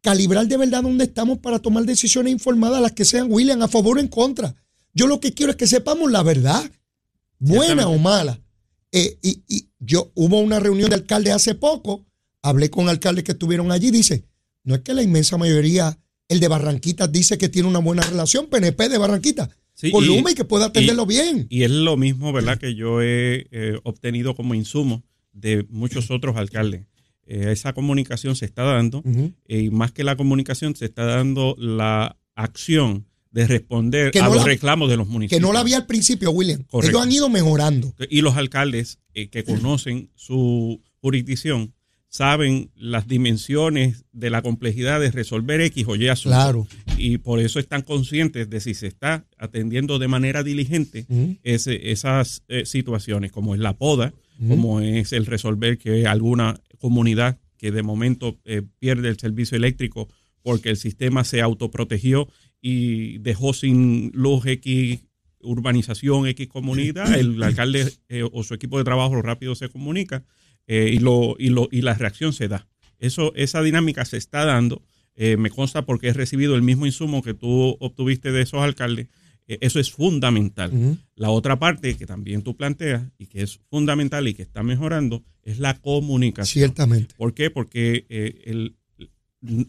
[0.00, 3.98] calibrar de verdad dónde estamos para tomar decisiones informadas, las que sean, William, a favor
[3.98, 4.54] o en contra.
[4.94, 6.70] Yo lo que quiero es que sepamos la verdad,
[7.38, 8.40] buena o mala.
[8.92, 12.06] Eh, y, y yo hubo una reunión de alcaldes hace poco,
[12.42, 14.24] hablé con alcaldes que estuvieron allí, dice,
[14.64, 18.46] no es que la inmensa mayoría, el de Barranquitas dice que tiene una buena relación,
[18.48, 21.46] PNP de Barranquitas, Sí, con y- Luma y que puede atenderlo y- bien.
[21.48, 25.02] Y es lo mismo, ¿verdad?, que yo he eh, obtenido como insumo
[25.32, 26.84] de muchos otros alcaldes.
[27.26, 29.02] Eh, esa comunicación se está dando
[29.48, 34.28] y más que la comunicación se está dando la acción de responder Que a no
[34.34, 35.40] los la- reclamos de los Que municipios.
[35.42, 36.62] no la había al principio, William.
[36.64, 36.90] Correcto.
[36.98, 37.94] Ellos han ido mejorando.
[38.10, 41.74] Y los alcaldes eh, que conocen su jurisdicción
[42.08, 46.36] saben las dimensiones de la complejidad de resolver X o Y asunto.
[46.36, 46.66] Claro.
[46.98, 51.06] Y por eso están conscientes de si se está atendiendo de manera diligente
[51.42, 54.12] ese- esas eh, situaciones, como es la poda,
[54.46, 60.08] como es el resolver que alguna comunidad que de momento eh, pierde el servicio eléctrico
[60.42, 62.28] porque el sistema se autoprotegió
[62.62, 65.00] y dejó sin luz X
[65.40, 70.24] urbanización, X comunidad, el alcalde eh, o su equipo de trabajo rápido se comunica
[70.66, 72.68] eh, y, lo, y, lo, y la reacción se da.
[72.98, 74.82] Eso, esa dinámica se está dando.
[75.14, 79.08] eh, me consta porque he recibido el mismo insumo que tú obtuviste de esos alcaldes.
[79.48, 80.98] Eso es fundamental.
[81.14, 85.24] La otra parte que también tú planteas y que es fundamental y que está mejorando
[85.42, 86.60] es la comunicación.
[86.60, 87.14] Ciertamente.
[87.16, 87.50] ¿Por qué?
[87.50, 88.76] Porque eh, el,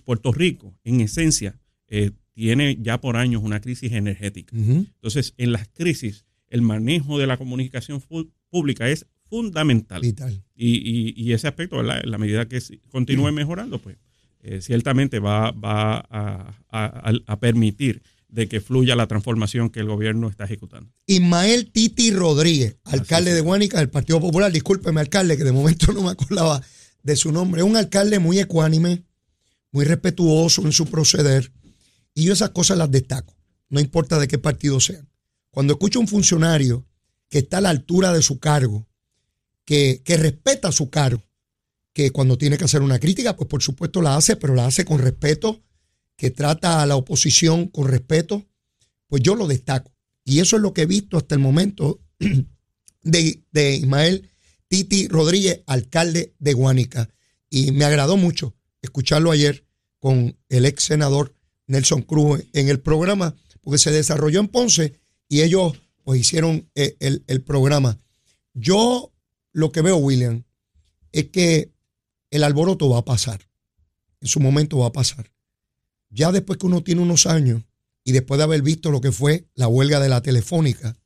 [0.03, 4.56] Puerto Rico, en esencia, eh, tiene ya por años una crisis energética.
[4.56, 8.02] Entonces, en las crisis, el manejo de la comunicación
[8.50, 10.02] pública es fundamental.
[10.02, 10.43] Vital.
[10.56, 12.02] Y, y- y ese aspecto, ¿verdad?
[12.04, 13.98] en la medida que continúe mejorando, pues
[14.41, 19.80] eh, ciertamente va, va a, a- a- a permitir de que fluya la transformación que
[19.80, 20.91] el gobierno está ejecutando.
[21.06, 24.51] Ismael Titi Rodríguez, alcalde de Guánica del Partido Popular.
[24.51, 26.62] Discúlpeme, alcalde, que de momento no me acordaba
[27.03, 27.62] de su nombre.
[27.62, 29.03] Es un alcalde muy ecuánime,
[29.72, 31.51] muy respetuoso en su proceder.
[32.14, 33.36] Y yo esas cosas las destaco,
[33.70, 35.09] no importa de qué partido sean.
[35.49, 36.86] Cuando escucho a un funcionario
[37.30, 38.88] que está a la altura de su cargo,
[39.66, 41.24] que, que respeta su cargo,
[41.93, 44.84] que cuando tiene que hacer una crítica, pues por supuesto la hace, pero la hace
[44.84, 45.61] con respeto,
[46.16, 48.45] que trata a la oposición con respeto,
[49.07, 49.91] pues yo lo destaco.
[50.26, 52.01] Y eso es lo que he visto hasta el momento
[53.03, 54.30] de, de Ismael
[54.68, 57.09] Titi Rodríguez, alcalde de Guánica.
[57.49, 59.68] Y me agradó mucho escucharlo ayer
[59.99, 61.36] con el ex senador
[61.68, 66.95] Nelson Cruz en el programa, porque se desarrolló en Ponce y ellos pues hicieron eh,
[66.99, 67.99] el, el programa.
[68.53, 69.14] Yo
[69.51, 70.43] lo que veo, William,
[71.11, 71.72] es que
[72.32, 73.47] el alboroto va a pasar.
[74.20, 75.32] En su momento va a pasar.
[76.09, 77.64] Ya después que uno tiene unos años
[78.03, 80.97] y después de haber visto lo que fue la huelga de la telefónica,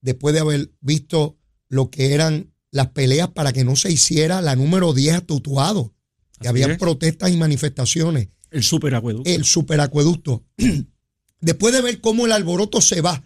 [0.00, 1.36] después de haber visto
[1.68, 5.94] lo que eran las peleas para que no se hiciera la número 10 atutuado,
[6.40, 6.78] que Así habían es.
[6.78, 9.30] protestas y manifestaciones, El superacueducto.
[9.30, 10.42] el superacueducto.
[11.40, 13.24] Después de ver cómo el alboroto se va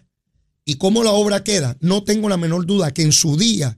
[0.65, 3.77] y cómo la obra queda, no tengo la menor duda que en su día,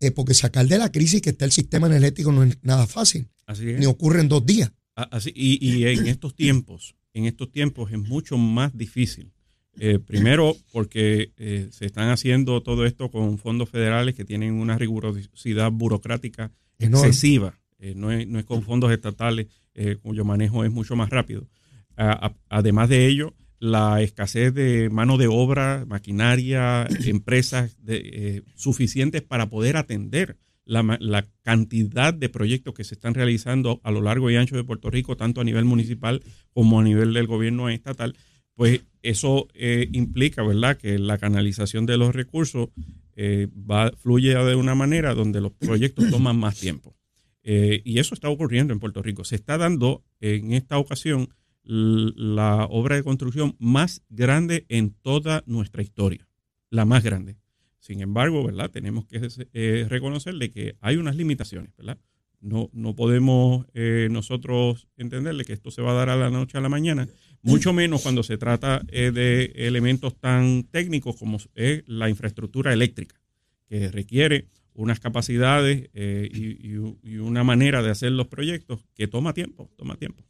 [0.00, 3.28] eh, porque sacar de la crisis que está el sistema energético no es nada fácil,
[3.46, 3.78] Así es.
[3.78, 4.72] ni ocurre en dos días.
[4.96, 9.30] A- Así, y, y en estos tiempos, en estos tiempos es mucho más difícil.
[9.78, 14.76] Eh, primero, porque eh, se están haciendo todo esto con fondos federales que tienen una
[14.78, 17.06] rigurosidad burocrática Enorme.
[17.06, 17.56] excesiva.
[17.78, 21.48] Eh, no, es, no es con fondos estatales eh, cuyo manejo es mucho más rápido.
[21.96, 28.42] A- a- además de ello, la escasez de mano de obra, maquinaria, empresas de, eh,
[28.54, 34.00] suficientes para poder atender la, la cantidad de proyectos que se están realizando a lo
[34.02, 37.68] largo y ancho de Puerto Rico, tanto a nivel municipal como a nivel del gobierno
[37.68, 38.14] estatal,
[38.54, 42.68] pues eso eh, implica, ¿verdad?, que la canalización de los recursos
[43.16, 46.94] eh, va, fluye de una manera donde los proyectos toman más tiempo.
[47.42, 49.24] Eh, y eso está ocurriendo en Puerto Rico.
[49.24, 51.28] Se está dando en esta ocasión
[51.62, 56.26] la obra de construcción más grande en toda nuestra historia,
[56.70, 57.36] la más grande.
[57.78, 58.70] Sin embargo, ¿verdad?
[58.70, 61.98] Tenemos que eh, reconocerle que hay unas limitaciones, ¿verdad?
[62.40, 66.56] No, no podemos eh, nosotros entenderle que esto se va a dar a la noche
[66.56, 67.08] a la mañana,
[67.42, 73.20] mucho menos cuando se trata eh, de elementos tan técnicos como es la infraestructura eléctrica,
[73.66, 79.06] que requiere unas capacidades eh, y, y- y una manera de hacer los proyectos que
[79.08, 80.22] toma tiempo, toma tiempo.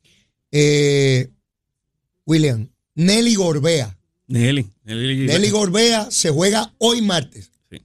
[0.53, 1.31] Eh,
[2.27, 3.97] William, Nelly Gorbea.
[4.27, 7.79] Nelly, Nelly, Nelly Gorbea se juega hoy martes Sí,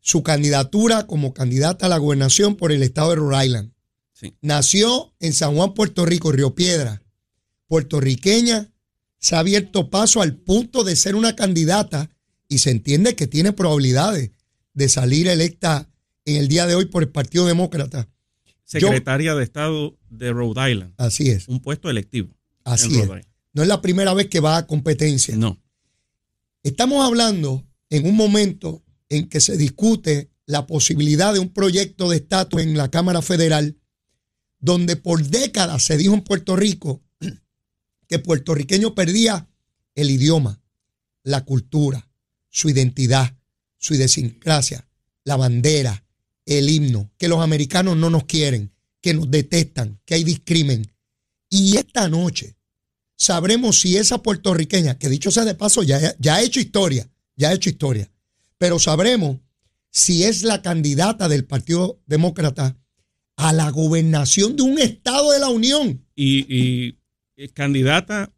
[0.00, 3.72] su candidatura como candidata a la gobernación por el estado de Rhode Island.
[4.12, 4.34] sí.
[4.40, 7.02] Nació en San Juan, Puerto Rico, Río Piedra.
[7.66, 8.70] Puertorriqueña,
[9.18, 12.10] se ha abierto paso al punto de ser una candidata
[12.48, 14.30] y se entiende que tiene probabilidades
[14.74, 15.88] de salir electa
[16.24, 18.08] en el día de hoy por el Partido Demócrata.
[18.64, 22.36] Secretaria de Estado de Rhode Island, Así es, un puesto electivo.
[22.64, 23.08] así es.
[23.52, 25.36] No es la primera vez que va a competencia.
[25.36, 25.60] No,
[26.64, 32.16] Estamos hablando en un momento en que se discute la posibilidad de un proyecto de
[32.16, 33.76] estatus en la Cámara Federal,
[34.60, 37.02] donde por décadas se dijo en Puerto Rico
[38.08, 39.46] que puertorriqueño perdía
[39.94, 40.62] el idioma,
[41.22, 42.08] la cultura,
[42.48, 43.36] su identidad,
[43.84, 44.88] su idiosincrasia,
[45.24, 46.06] la bandera,
[46.46, 48.72] el himno, que los americanos no nos quieren,
[49.02, 50.90] que nos detestan, que hay discrimen.
[51.50, 52.56] Y esta noche,
[53.14, 57.50] sabremos si esa puertorriqueña, que dicho sea de paso, ya, ya ha hecho historia, ya
[57.50, 58.10] ha hecho historia,
[58.56, 59.36] pero sabremos
[59.90, 62.78] si es la candidata del Partido Demócrata
[63.36, 66.06] a la gobernación de un estado de la Unión.
[66.16, 66.96] y,
[67.36, 68.33] y candidata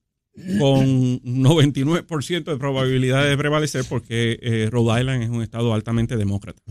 [0.58, 6.62] con 99% de probabilidad de prevalecer porque eh, Rhode Island es un estado altamente demócrata.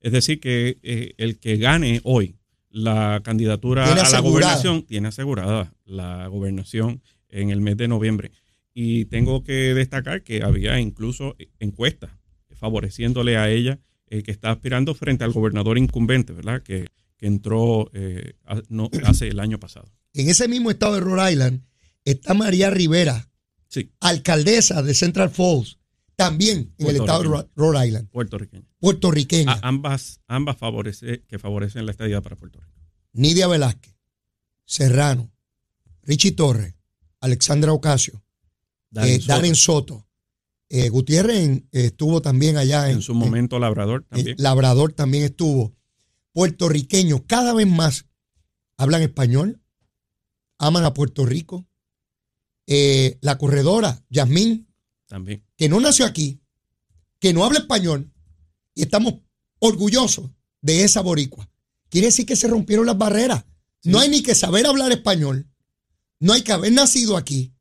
[0.00, 2.36] Es decir, que eh, el que gane hoy
[2.70, 8.32] la candidatura a la gobernación tiene asegurada la gobernación en el mes de noviembre.
[8.74, 12.10] Y tengo que destacar que había incluso encuestas
[12.54, 16.62] favoreciéndole a ella eh, que está aspirando frente al gobernador incumbente, ¿verdad?
[16.62, 18.34] Que, que entró eh,
[18.68, 19.88] no, hace el año pasado.
[20.14, 21.62] En ese mismo estado de Rhode Island
[22.04, 23.28] está María Rivera,
[23.68, 25.78] Sí, alcaldesa de Central Falls,
[26.14, 28.08] también en el estado de Rhode Island,
[28.78, 29.52] puertorriqueña.
[29.52, 32.80] A- ambas ambas favorece, que favorecen la estadía para Puerto Rico.
[33.14, 33.94] Nidia Velázquez,
[34.66, 35.32] Serrano,
[36.02, 36.74] Richie Torres,
[37.20, 38.22] Alexandra Ocasio,
[38.90, 40.08] Darren eh, Soto, Darren Soto.
[40.68, 44.36] Eh, Gutiérrez en- eh, estuvo también allá en, en su momento Labrador en- también.
[44.38, 45.74] Labrador también estuvo.
[46.32, 48.06] Puertorriqueños cada vez más
[48.76, 49.60] hablan español,
[50.58, 51.66] aman a Puerto Rico.
[52.66, 54.68] Eh, la corredora, Yasmín,
[55.08, 55.44] también.
[55.56, 56.40] que no nació aquí,
[57.18, 58.10] que no habla español,
[58.74, 59.14] y estamos
[59.58, 61.48] orgullosos de esa boricua.
[61.88, 63.44] Quiere decir que se rompieron las barreras.
[63.84, 65.48] No hay ni que saber hablar español.
[66.20, 67.52] No hay que haber nacido aquí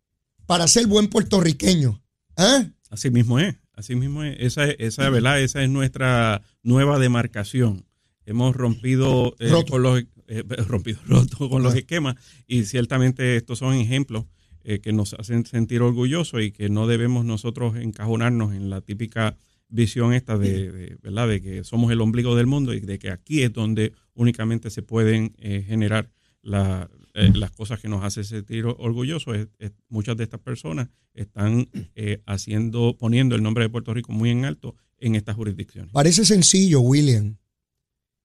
[0.46, 2.02] para ser buen puertorriqueño.
[2.38, 2.66] ¿Ah?
[2.90, 4.38] Así mismo es, así mismo es.
[4.40, 5.42] Esa, es- esa, ¿verdad?
[5.42, 7.86] Esa es nuestra nueva demarcación.
[8.26, 9.72] Hemos rompido, eh, Roto.
[9.72, 12.16] con los eh, rompido, roto con los esquemas
[12.48, 14.26] y ciertamente estos son ejemplos
[14.64, 19.36] eh, que nos hacen sentir orgullosos y que no debemos nosotros encajonarnos en la típica
[19.70, 21.28] visión esta de, de, ¿verdad?
[21.30, 24.82] de que somos el ombligo del mundo y de que aquí es donde únicamente se
[24.82, 26.10] pueden eh, generar
[26.42, 29.36] la- eh, las cosas que nos hacen sentir orgullosos.
[29.36, 34.12] Es- es- muchas de estas personas están eh, haciendo, poniendo el nombre de Puerto Rico
[34.14, 35.92] muy en alto en estas jurisdicciones.
[35.92, 37.38] Parece sencillo, William.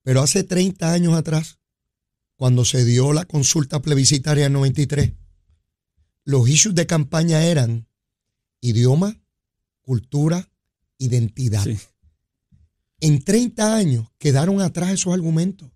[0.03, 1.59] Pero hace 30 años atrás,
[2.37, 5.12] cuando se dio la consulta plebiscitaria en 93,
[6.27, 7.87] los issues de campaña eran
[8.61, 9.18] idioma,
[9.81, 10.51] cultura,
[10.99, 11.64] identidad.
[11.64, 11.79] Sí.
[13.01, 15.70] En 30 años quedaron atrás esos argumentos.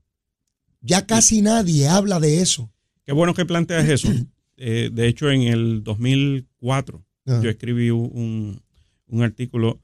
[0.83, 2.71] Ya casi nadie habla de eso.
[3.07, 4.09] Qué bueno que planteas eso.
[4.63, 7.41] Eh, de hecho, en el 2004 Ah.
[7.43, 8.61] yo escribí un,
[9.07, 9.81] un artículo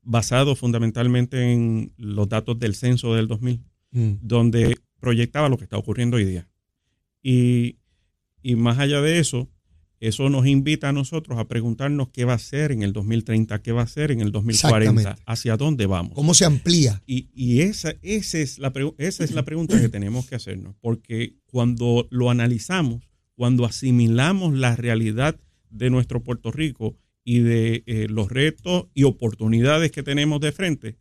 [0.00, 3.60] basado fundamentalmente en los datos del censo del 2000,
[3.90, 4.12] Mm.
[4.22, 6.48] donde proyectaba lo que está ocurriendo hoy día.
[7.22, 7.76] Y,
[8.42, 9.46] y más allá de eso,
[10.08, 13.72] eso nos invita a nosotros a preguntarnos qué va a ser en el 2030, qué
[13.72, 15.22] va a ser en el 2040, Exactamente.
[15.26, 16.12] hacia dónde vamos.
[16.14, 17.02] ¿Cómo se amplía?
[17.06, 21.34] Y, y esa, esa, es la, esa es la pregunta que tenemos que hacernos, porque
[21.46, 23.02] cuando lo analizamos,
[23.34, 25.38] cuando asimilamos la realidad
[25.70, 30.96] de nuestro Puerto Rico y de eh, los retos y oportunidades que tenemos de frente,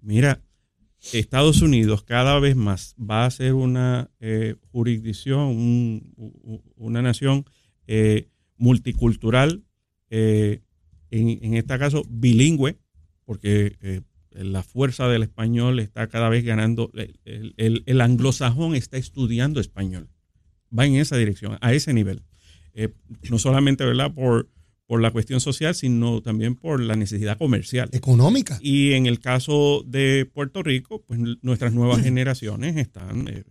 [0.00, 0.40] mira,
[1.12, 7.44] Estados Unidos cada vez más va a ser una eh, jurisdicción, un- una nación
[7.86, 8.28] eh,
[8.58, 9.64] multicultural,
[10.10, 10.60] eh,
[11.10, 12.76] en, en este caso bilingüe,
[13.24, 14.00] porque eh,
[14.30, 19.60] la fuerza del español está cada vez ganando, el, el- el- el anglosajón está estudiando
[19.60, 20.08] español,
[20.76, 22.22] va en esa dirección, a ese nivel.
[22.74, 22.90] Eh,
[23.30, 24.12] no solamente ¿verdad?
[24.12, 24.50] Por,
[24.86, 27.88] por la cuestión social, sino también por la necesidad comercial.
[27.92, 28.58] Económica.
[28.60, 33.44] Y en el caso de Puerto Rico, pues nuestras nuevas generaciones están, eh,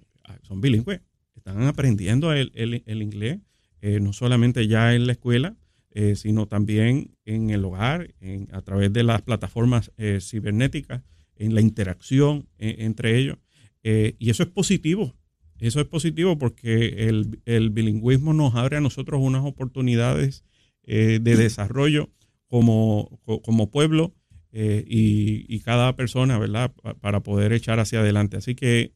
[0.44, 1.02] son bilingües,
[1.36, 3.40] están aprendiendo el, el- el inglés,
[3.86, 5.56] eh, no solamente ya en la escuela,
[5.92, 8.14] eh, sino también en el hogar,
[8.52, 11.04] a través de las plataformas eh, cibernéticas,
[11.38, 13.38] en la interacción entre ellos.
[13.84, 15.14] Y eso es positivo.
[15.60, 20.44] Eso es positivo porque el, el bilingüismo nos abre a nosotros unas oportunidades
[20.84, 22.10] de desarrollo
[22.48, 24.14] como, co- como pueblo
[24.52, 26.74] y, y cada persona, ¿verdad?
[26.82, 28.38] Pa- Para poder echar hacia adelante.
[28.38, 28.92] Así que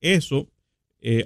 [0.00, 0.48] eso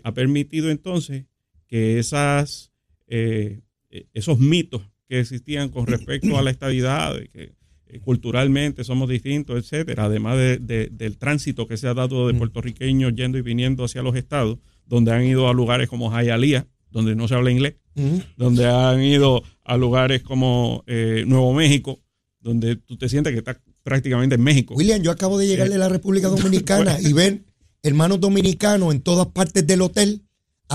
[0.04, 1.26] ha permitido entonces
[1.68, 2.71] que esas,
[3.06, 7.52] eh, eh, esos mitos que existían con respecto a la estabilidad, de que
[7.86, 12.34] eh, culturalmente somos distintos, etcétera, además de- de- del tránsito que se ha dado de
[12.34, 17.14] puertorriqueños yendo y viniendo hacia los estados, donde han ido a lugares como Hialeah, donde
[17.14, 18.16] no se habla inglés, Mm.
[18.38, 22.00] donde han ido a lugares como eh, Nuevo México,
[22.40, 24.74] donde tú te sientes que estás prácticamente en México.
[24.74, 27.42] William, yo acabo de llegar de la República Dominicana y ver
[27.82, 30.22] hermanos dominicanos en todas partes del hotel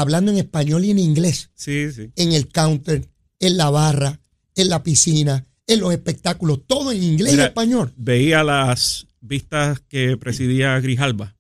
[0.02, 1.50] hablando en español y en inglés.
[1.56, 2.12] Sí, sí.
[2.16, 3.08] En el counter,
[3.40, 4.20] en la barra,
[4.56, 7.94] en la piscina, en los espectáculos, todo en inglés Mira, y español.
[7.98, 11.36] Veía las vistas que presidía Grijalba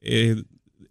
[0.00, 0.42] eh,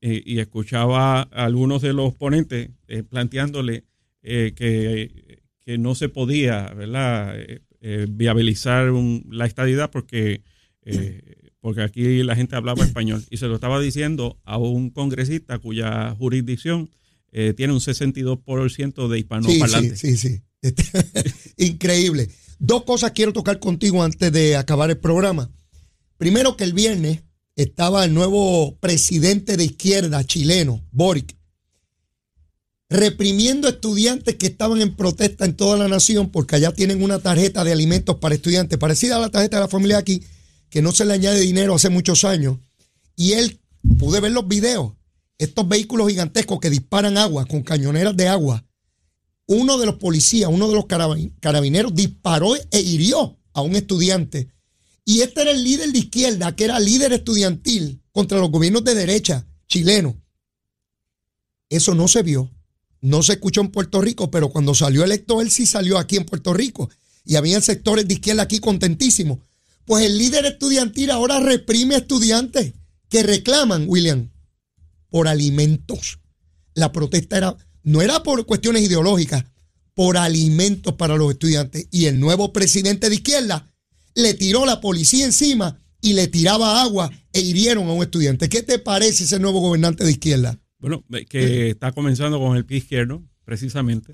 [0.02, 3.84] eh, y escuchaba a algunos de los ponentes eh, planteándole
[4.22, 7.36] que, que no se podía ¿verdad?
[8.10, 10.42] Viabilizar un- la estadidad porque,
[11.66, 13.26] porque aquí la gente hablaba español.
[13.32, 16.92] Y se lo estaba diciendo a un congresista cuya jurisdicción
[17.32, 20.00] eh, tiene un 62% de hispanoparlantes.
[20.00, 20.74] sí, sí, sí.
[21.58, 22.30] Increíble.
[22.60, 25.50] Dos cosas quiero tocar contigo antes de acabar el programa.
[26.18, 27.24] Primero que el viernes
[27.56, 31.36] estaba el nuevo presidente de izquierda chileno, Boric,
[32.92, 37.64] reprimiendo estudiantes que estaban en protesta en toda la nación porque allá tienen una tarjeta
[37.64, 40.22] de alimentos para estudiantes, parecida a la tarjeta de la familia aquí,
[40.76, 42.58] que no se le añade dinero hace muchos años.
[43.16, 43.62] Y él,
[43.98, 44.92] pude ver los videos,
[45.38, 48.62] estos vehículos gigantescos que disparan agua con cañoneras de agua
[49.48, 54.50] uno de los policías, uno de los carabin- carabineros disparó e hirió a un estudiante.
[55.06, 58.96] Y este era el líder de izquierda, que era líder estudiantil contra los gobiernos de
[58.96, 60.16] derecha chilenos.
[61.70, 62.52] Eso no se vio,
[63.00, 66.26] no se escuchó en Puerto Rico, pero cuando salió electo él sí salió aquí en
[66.26, 66.90] Puerto Rico.
[67.24, 69.40] Y había sectores de izquierda aquí contentísimos.
[69.86, 72.74] Pues el líder estudiantil ahora reprime a estudiantes
[73.10, 74.32] que reclaman, William,
[75.10, 76.20] por alimentos.
[76.74, 79.46] La protesta era, no era por cuestiones ideológicas,
[79.94, 81.88] por alimentos para los estudiantes.
[81.92, 83.72] Y el nuevo presidente de izquierda
[84.16, 88.50] le tiró la policía encima y le tiraba agua e hirieron a un estudiante.
[88.50, 90.60] ¿Qué te parece ese nuevo gobernante de izquierda?
[90.80, 94.12] Bueno, que está comenzando con el pie izquierdo, precisamente,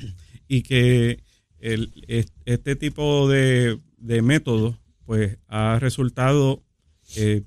[0.48, 1.24] y que
[1.60, 4.78] el- es- este tipo de, de método,
[5.12, 6.64] pues, ha resultado
[7.18, 7.42] eh,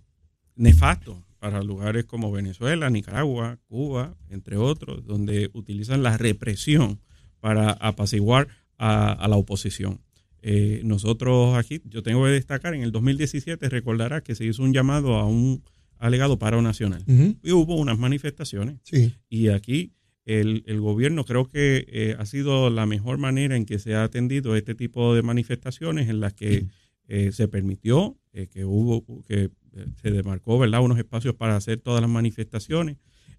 [0.54, 7.00] nefasto para lugares como Venezuela, Nicaragua, Cuba, entre otros, donde utilizan la represión
[7.40, 10.00] para apaciguar a, a la oposición.
[10.42, 14.74] Eh, nosotros aquí, yo tengo que destacar, en el 2017 recordará que se hizo un
[14.74, 15.62] llamado a un
[15.96, 17.02] alegado paro nacional
[17.42, 19.14] y hubo unas manifestaciones Sí.
[19.30, 19.94] y aquí
[20.26, 24.02] el, el gobierno creo que eh, ha sido la mejor manera en que se ha
[24.04, 26.66] atendido este tipo de manifestaciones en las que
[27.06, 29.50] eh, se permitió eh, que hubo que
[30.00, 30.82] se demarcó ¿verdad?
[30.82, 32.96] unos espacios para hacer todas las manifestaciones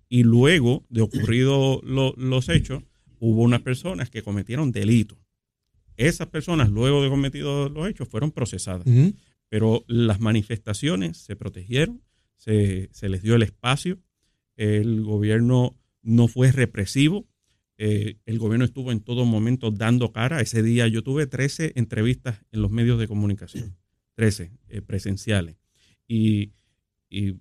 [0.09, 2.83] y luego de ocurrido los hechos,
[3.19, 5.17] hubo unas personas que cometieron delitos.
[5.97, 8.85] Esas personas, luego de cometidos los hechos, fueron procesadas.
[9.49, 12.01] Pero las manifestaciones se protegieron,
[12.37, 13.99] se, se, les dio el espacio,
[14.57, 17.27] el gobierno no fue represivo,
[17.77, 20.41] eh, el gobierno estuvo en todo momento dando cara.
[20.41, 23.75] Ese día yo tuve 13 entrevistas en los medios de comunicación,
[24.15, 25.57] 13 eh, presenciales.
[26.07, 26.51] Y,
[27.09, 27.33] y,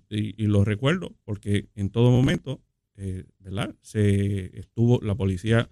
[0.47, 2.61] lo recuerdo porque en todo momento,
[2.95, 3.75] eh, ¿verdad?
[3.81, 5.69] Se estuvo, la policía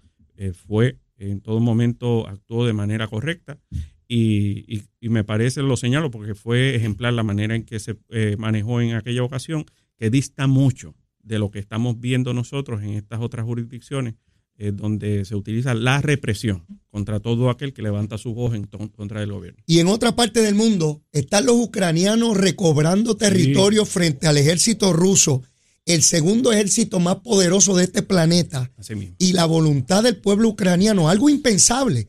[0.66, 3.58] fue, en todo momento actuó de manera correcta.
[4.06, 7.96] Y, y, me parece, lo señalo porque fue ejemplar la manera en que se
[8.38, 9.64] manejó en aquella ocasión,
[9.96, 14.14] que dista mucho de lo que estamos viendo nosotros en estas otras jurisdicciones,
[14.56, 19.18] eh, donde se utiliza la represión contra todo aquel que levanta su voz en contra
[19.18, 19.60] del gobierno.
[19.66, 25.42] Y en otra parte del mundo están los ucranianos recobrando territorio frente al ejército ruso,
[25.86, 28.70] el segundo ejército más poderoso de este planeta.
[29.18, 32.06] Y la voluntad del pueblo ucraniano, algo impensable,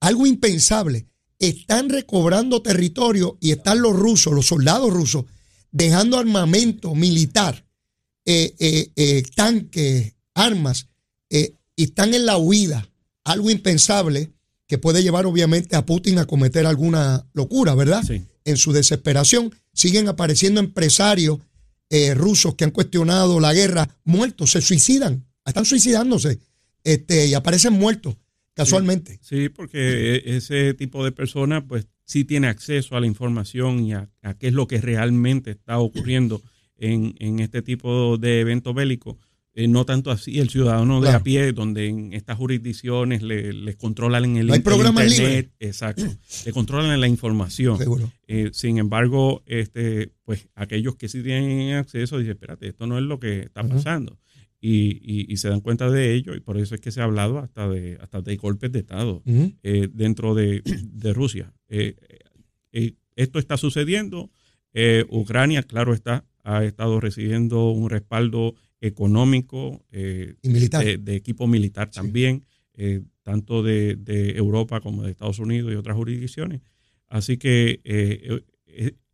[0.00, 1.06] algo impensable.
[1.38, 5.26] Están recobrando territorio y están los rusos, los soldados rusos,
[5.70, 7.66] dejando armamento militar,
[8.24, 8.54] eh,
[8.96, 10.88] eh, tanques, armas,
[11.76, 12.88] y están en la huida,
[13.24, 14.30] algo impensable
[14.66, 18.02] que puede llevar obviamente a Putin a cometer alguna locura, ¿verdad?
[18.44, 21.38] En su desesperación siguen apareciendo empresarios
[21.90, 26.38] eh, rusos que han cuestionado la guerra, muertos, se suicidan, están suicidándose
[26.82, 28.16] este, y aparecen muertos
[28.54, 29.18] casualmente.
[29.22, 33.92] Sí, porque e, ese tipo de personas pues sí tiene acceso a la información y
[33.92, 34.08] a,
[34.38, 36.40] qué es lo que realmente está ocurriendo
[36.76, 39.16] en, en este tipo de eventos bélicos
[39.56, 43.76] eh, no tanto así el ciudadano de a pie, donde en estas jurisdicciones le, les
[43.76, 46.02] controlan en el, hay internet, exacto,
[46.44, 47.78] le controlan la información.
[48.26, 53.04] Eh, sin embargo, este, pues aquellos que sí tienen acceso dicen, espérate, esto no es
[53.04, 54.18] lo que está pasando.
[54.60, 57.38] Y, y, se dan cuenta de ello y por eso es que se ha hablado
[57.38, 59.22] hasta de hasta de golpes de estado
[59.62, 61.52] eh, dentro de, de Rusia.
[61.68, 64.30] esto está sucediendo.
[65.10, 68.54] Ucrania, claro está, ha estado recibiendo un respaldo
[68.86, 73.96] económico, eh, De, equipo militar también, eh, tanto de,
[74.36, 76.60] Europa como de Estados Unidos y otras jurisdicciones.
[77.08, 78.42] Así que, eh,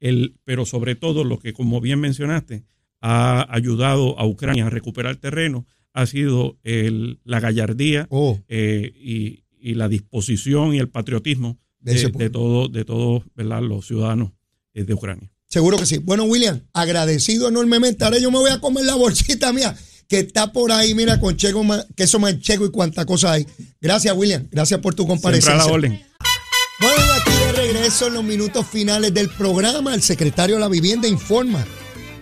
[0.00, 2.64] el, pero sobre todo lo que, como bien mencionaste,
[3.00, 8.38] ha ayudado a Ucrania a recuperar terreno ha sido el, la gallardía oh.
[8.48, 14.32] y, la disposición y el patriotismo de, de todos de todos los ciudadanos
[14.74, 15.30] de Ucrania.
[15.50, 15.98] Seguro que sí.
[15.98, 18.04] Bueno, William, agradecido enormemente.
[18.04, 19.76] Ahora yo me voy a comer la bolsita mía
[20.06, 21.62] que está por ahí, mira, con chego,
[21.96, 23.46] queso manchego y cuánta cosa hay.
[23.80, 24.46] Gracias, William.
[24.50, 25.66] Gracias por tu comparecencia.
[25.66, 29.94] Bueno, aquí de regreso en los minutos finales del programa.
[29.94, 31.62] El secretario de la Vivienda informa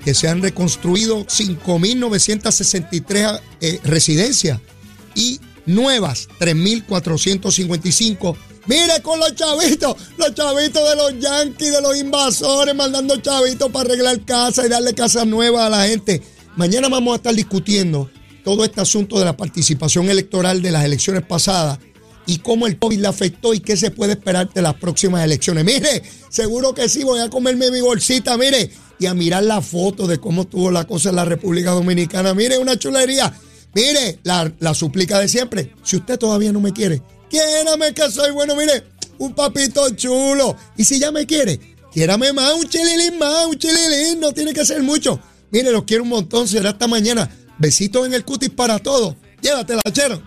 [0.05, 4.61] que se han reconstruido 5.963 eh, residencias
[5.15, 8.37] y nuevas 3.455
[8.69, 13.89] Mire con los chavitos, los chavitos de los yanquis, de los invasores, mandando chavitos para
[13.89, 16.23] arreglar casa y darle casas nuevas a la gente.
[16.55, 18.11] Mañana vamos a estar discutiendo
[18.45, 21.79] todo este asunto de la participación electoral de las elecciones pasadas
[22.27, 25.65] y cómo el COVID le afectó y qué se puede esperar de las próximas elecciones.
[25.65, 30.07] Mire, seguro que sí, voy a comerme mi bolsita, mire, y a mirar la foto
[30.07, 32.35] de cómo estuvo la cosa en la República Dominicana.
[32.35, 33.33] Mire, una chulería.
[33.73, 35.73] Mire, la, la súplica de siempre.
[35.83, 38.85] Si usted todavía no me quiere, Quiérame que soy bueno, mire,
[39.19, 40.57] un papito chulo.
[40.77, 44.65] Y si ya me quiere, quiérame más, un chililín más, un chililín, no tiene que
[44.65, 45.21] ser mucho.
[45.51, 47.31] Mire, los quiero un montón, será hasta mañana.
[47.59, 49.17] Besitos en el cutis para todos.
[49.43, 50.23] Llévatela, chero.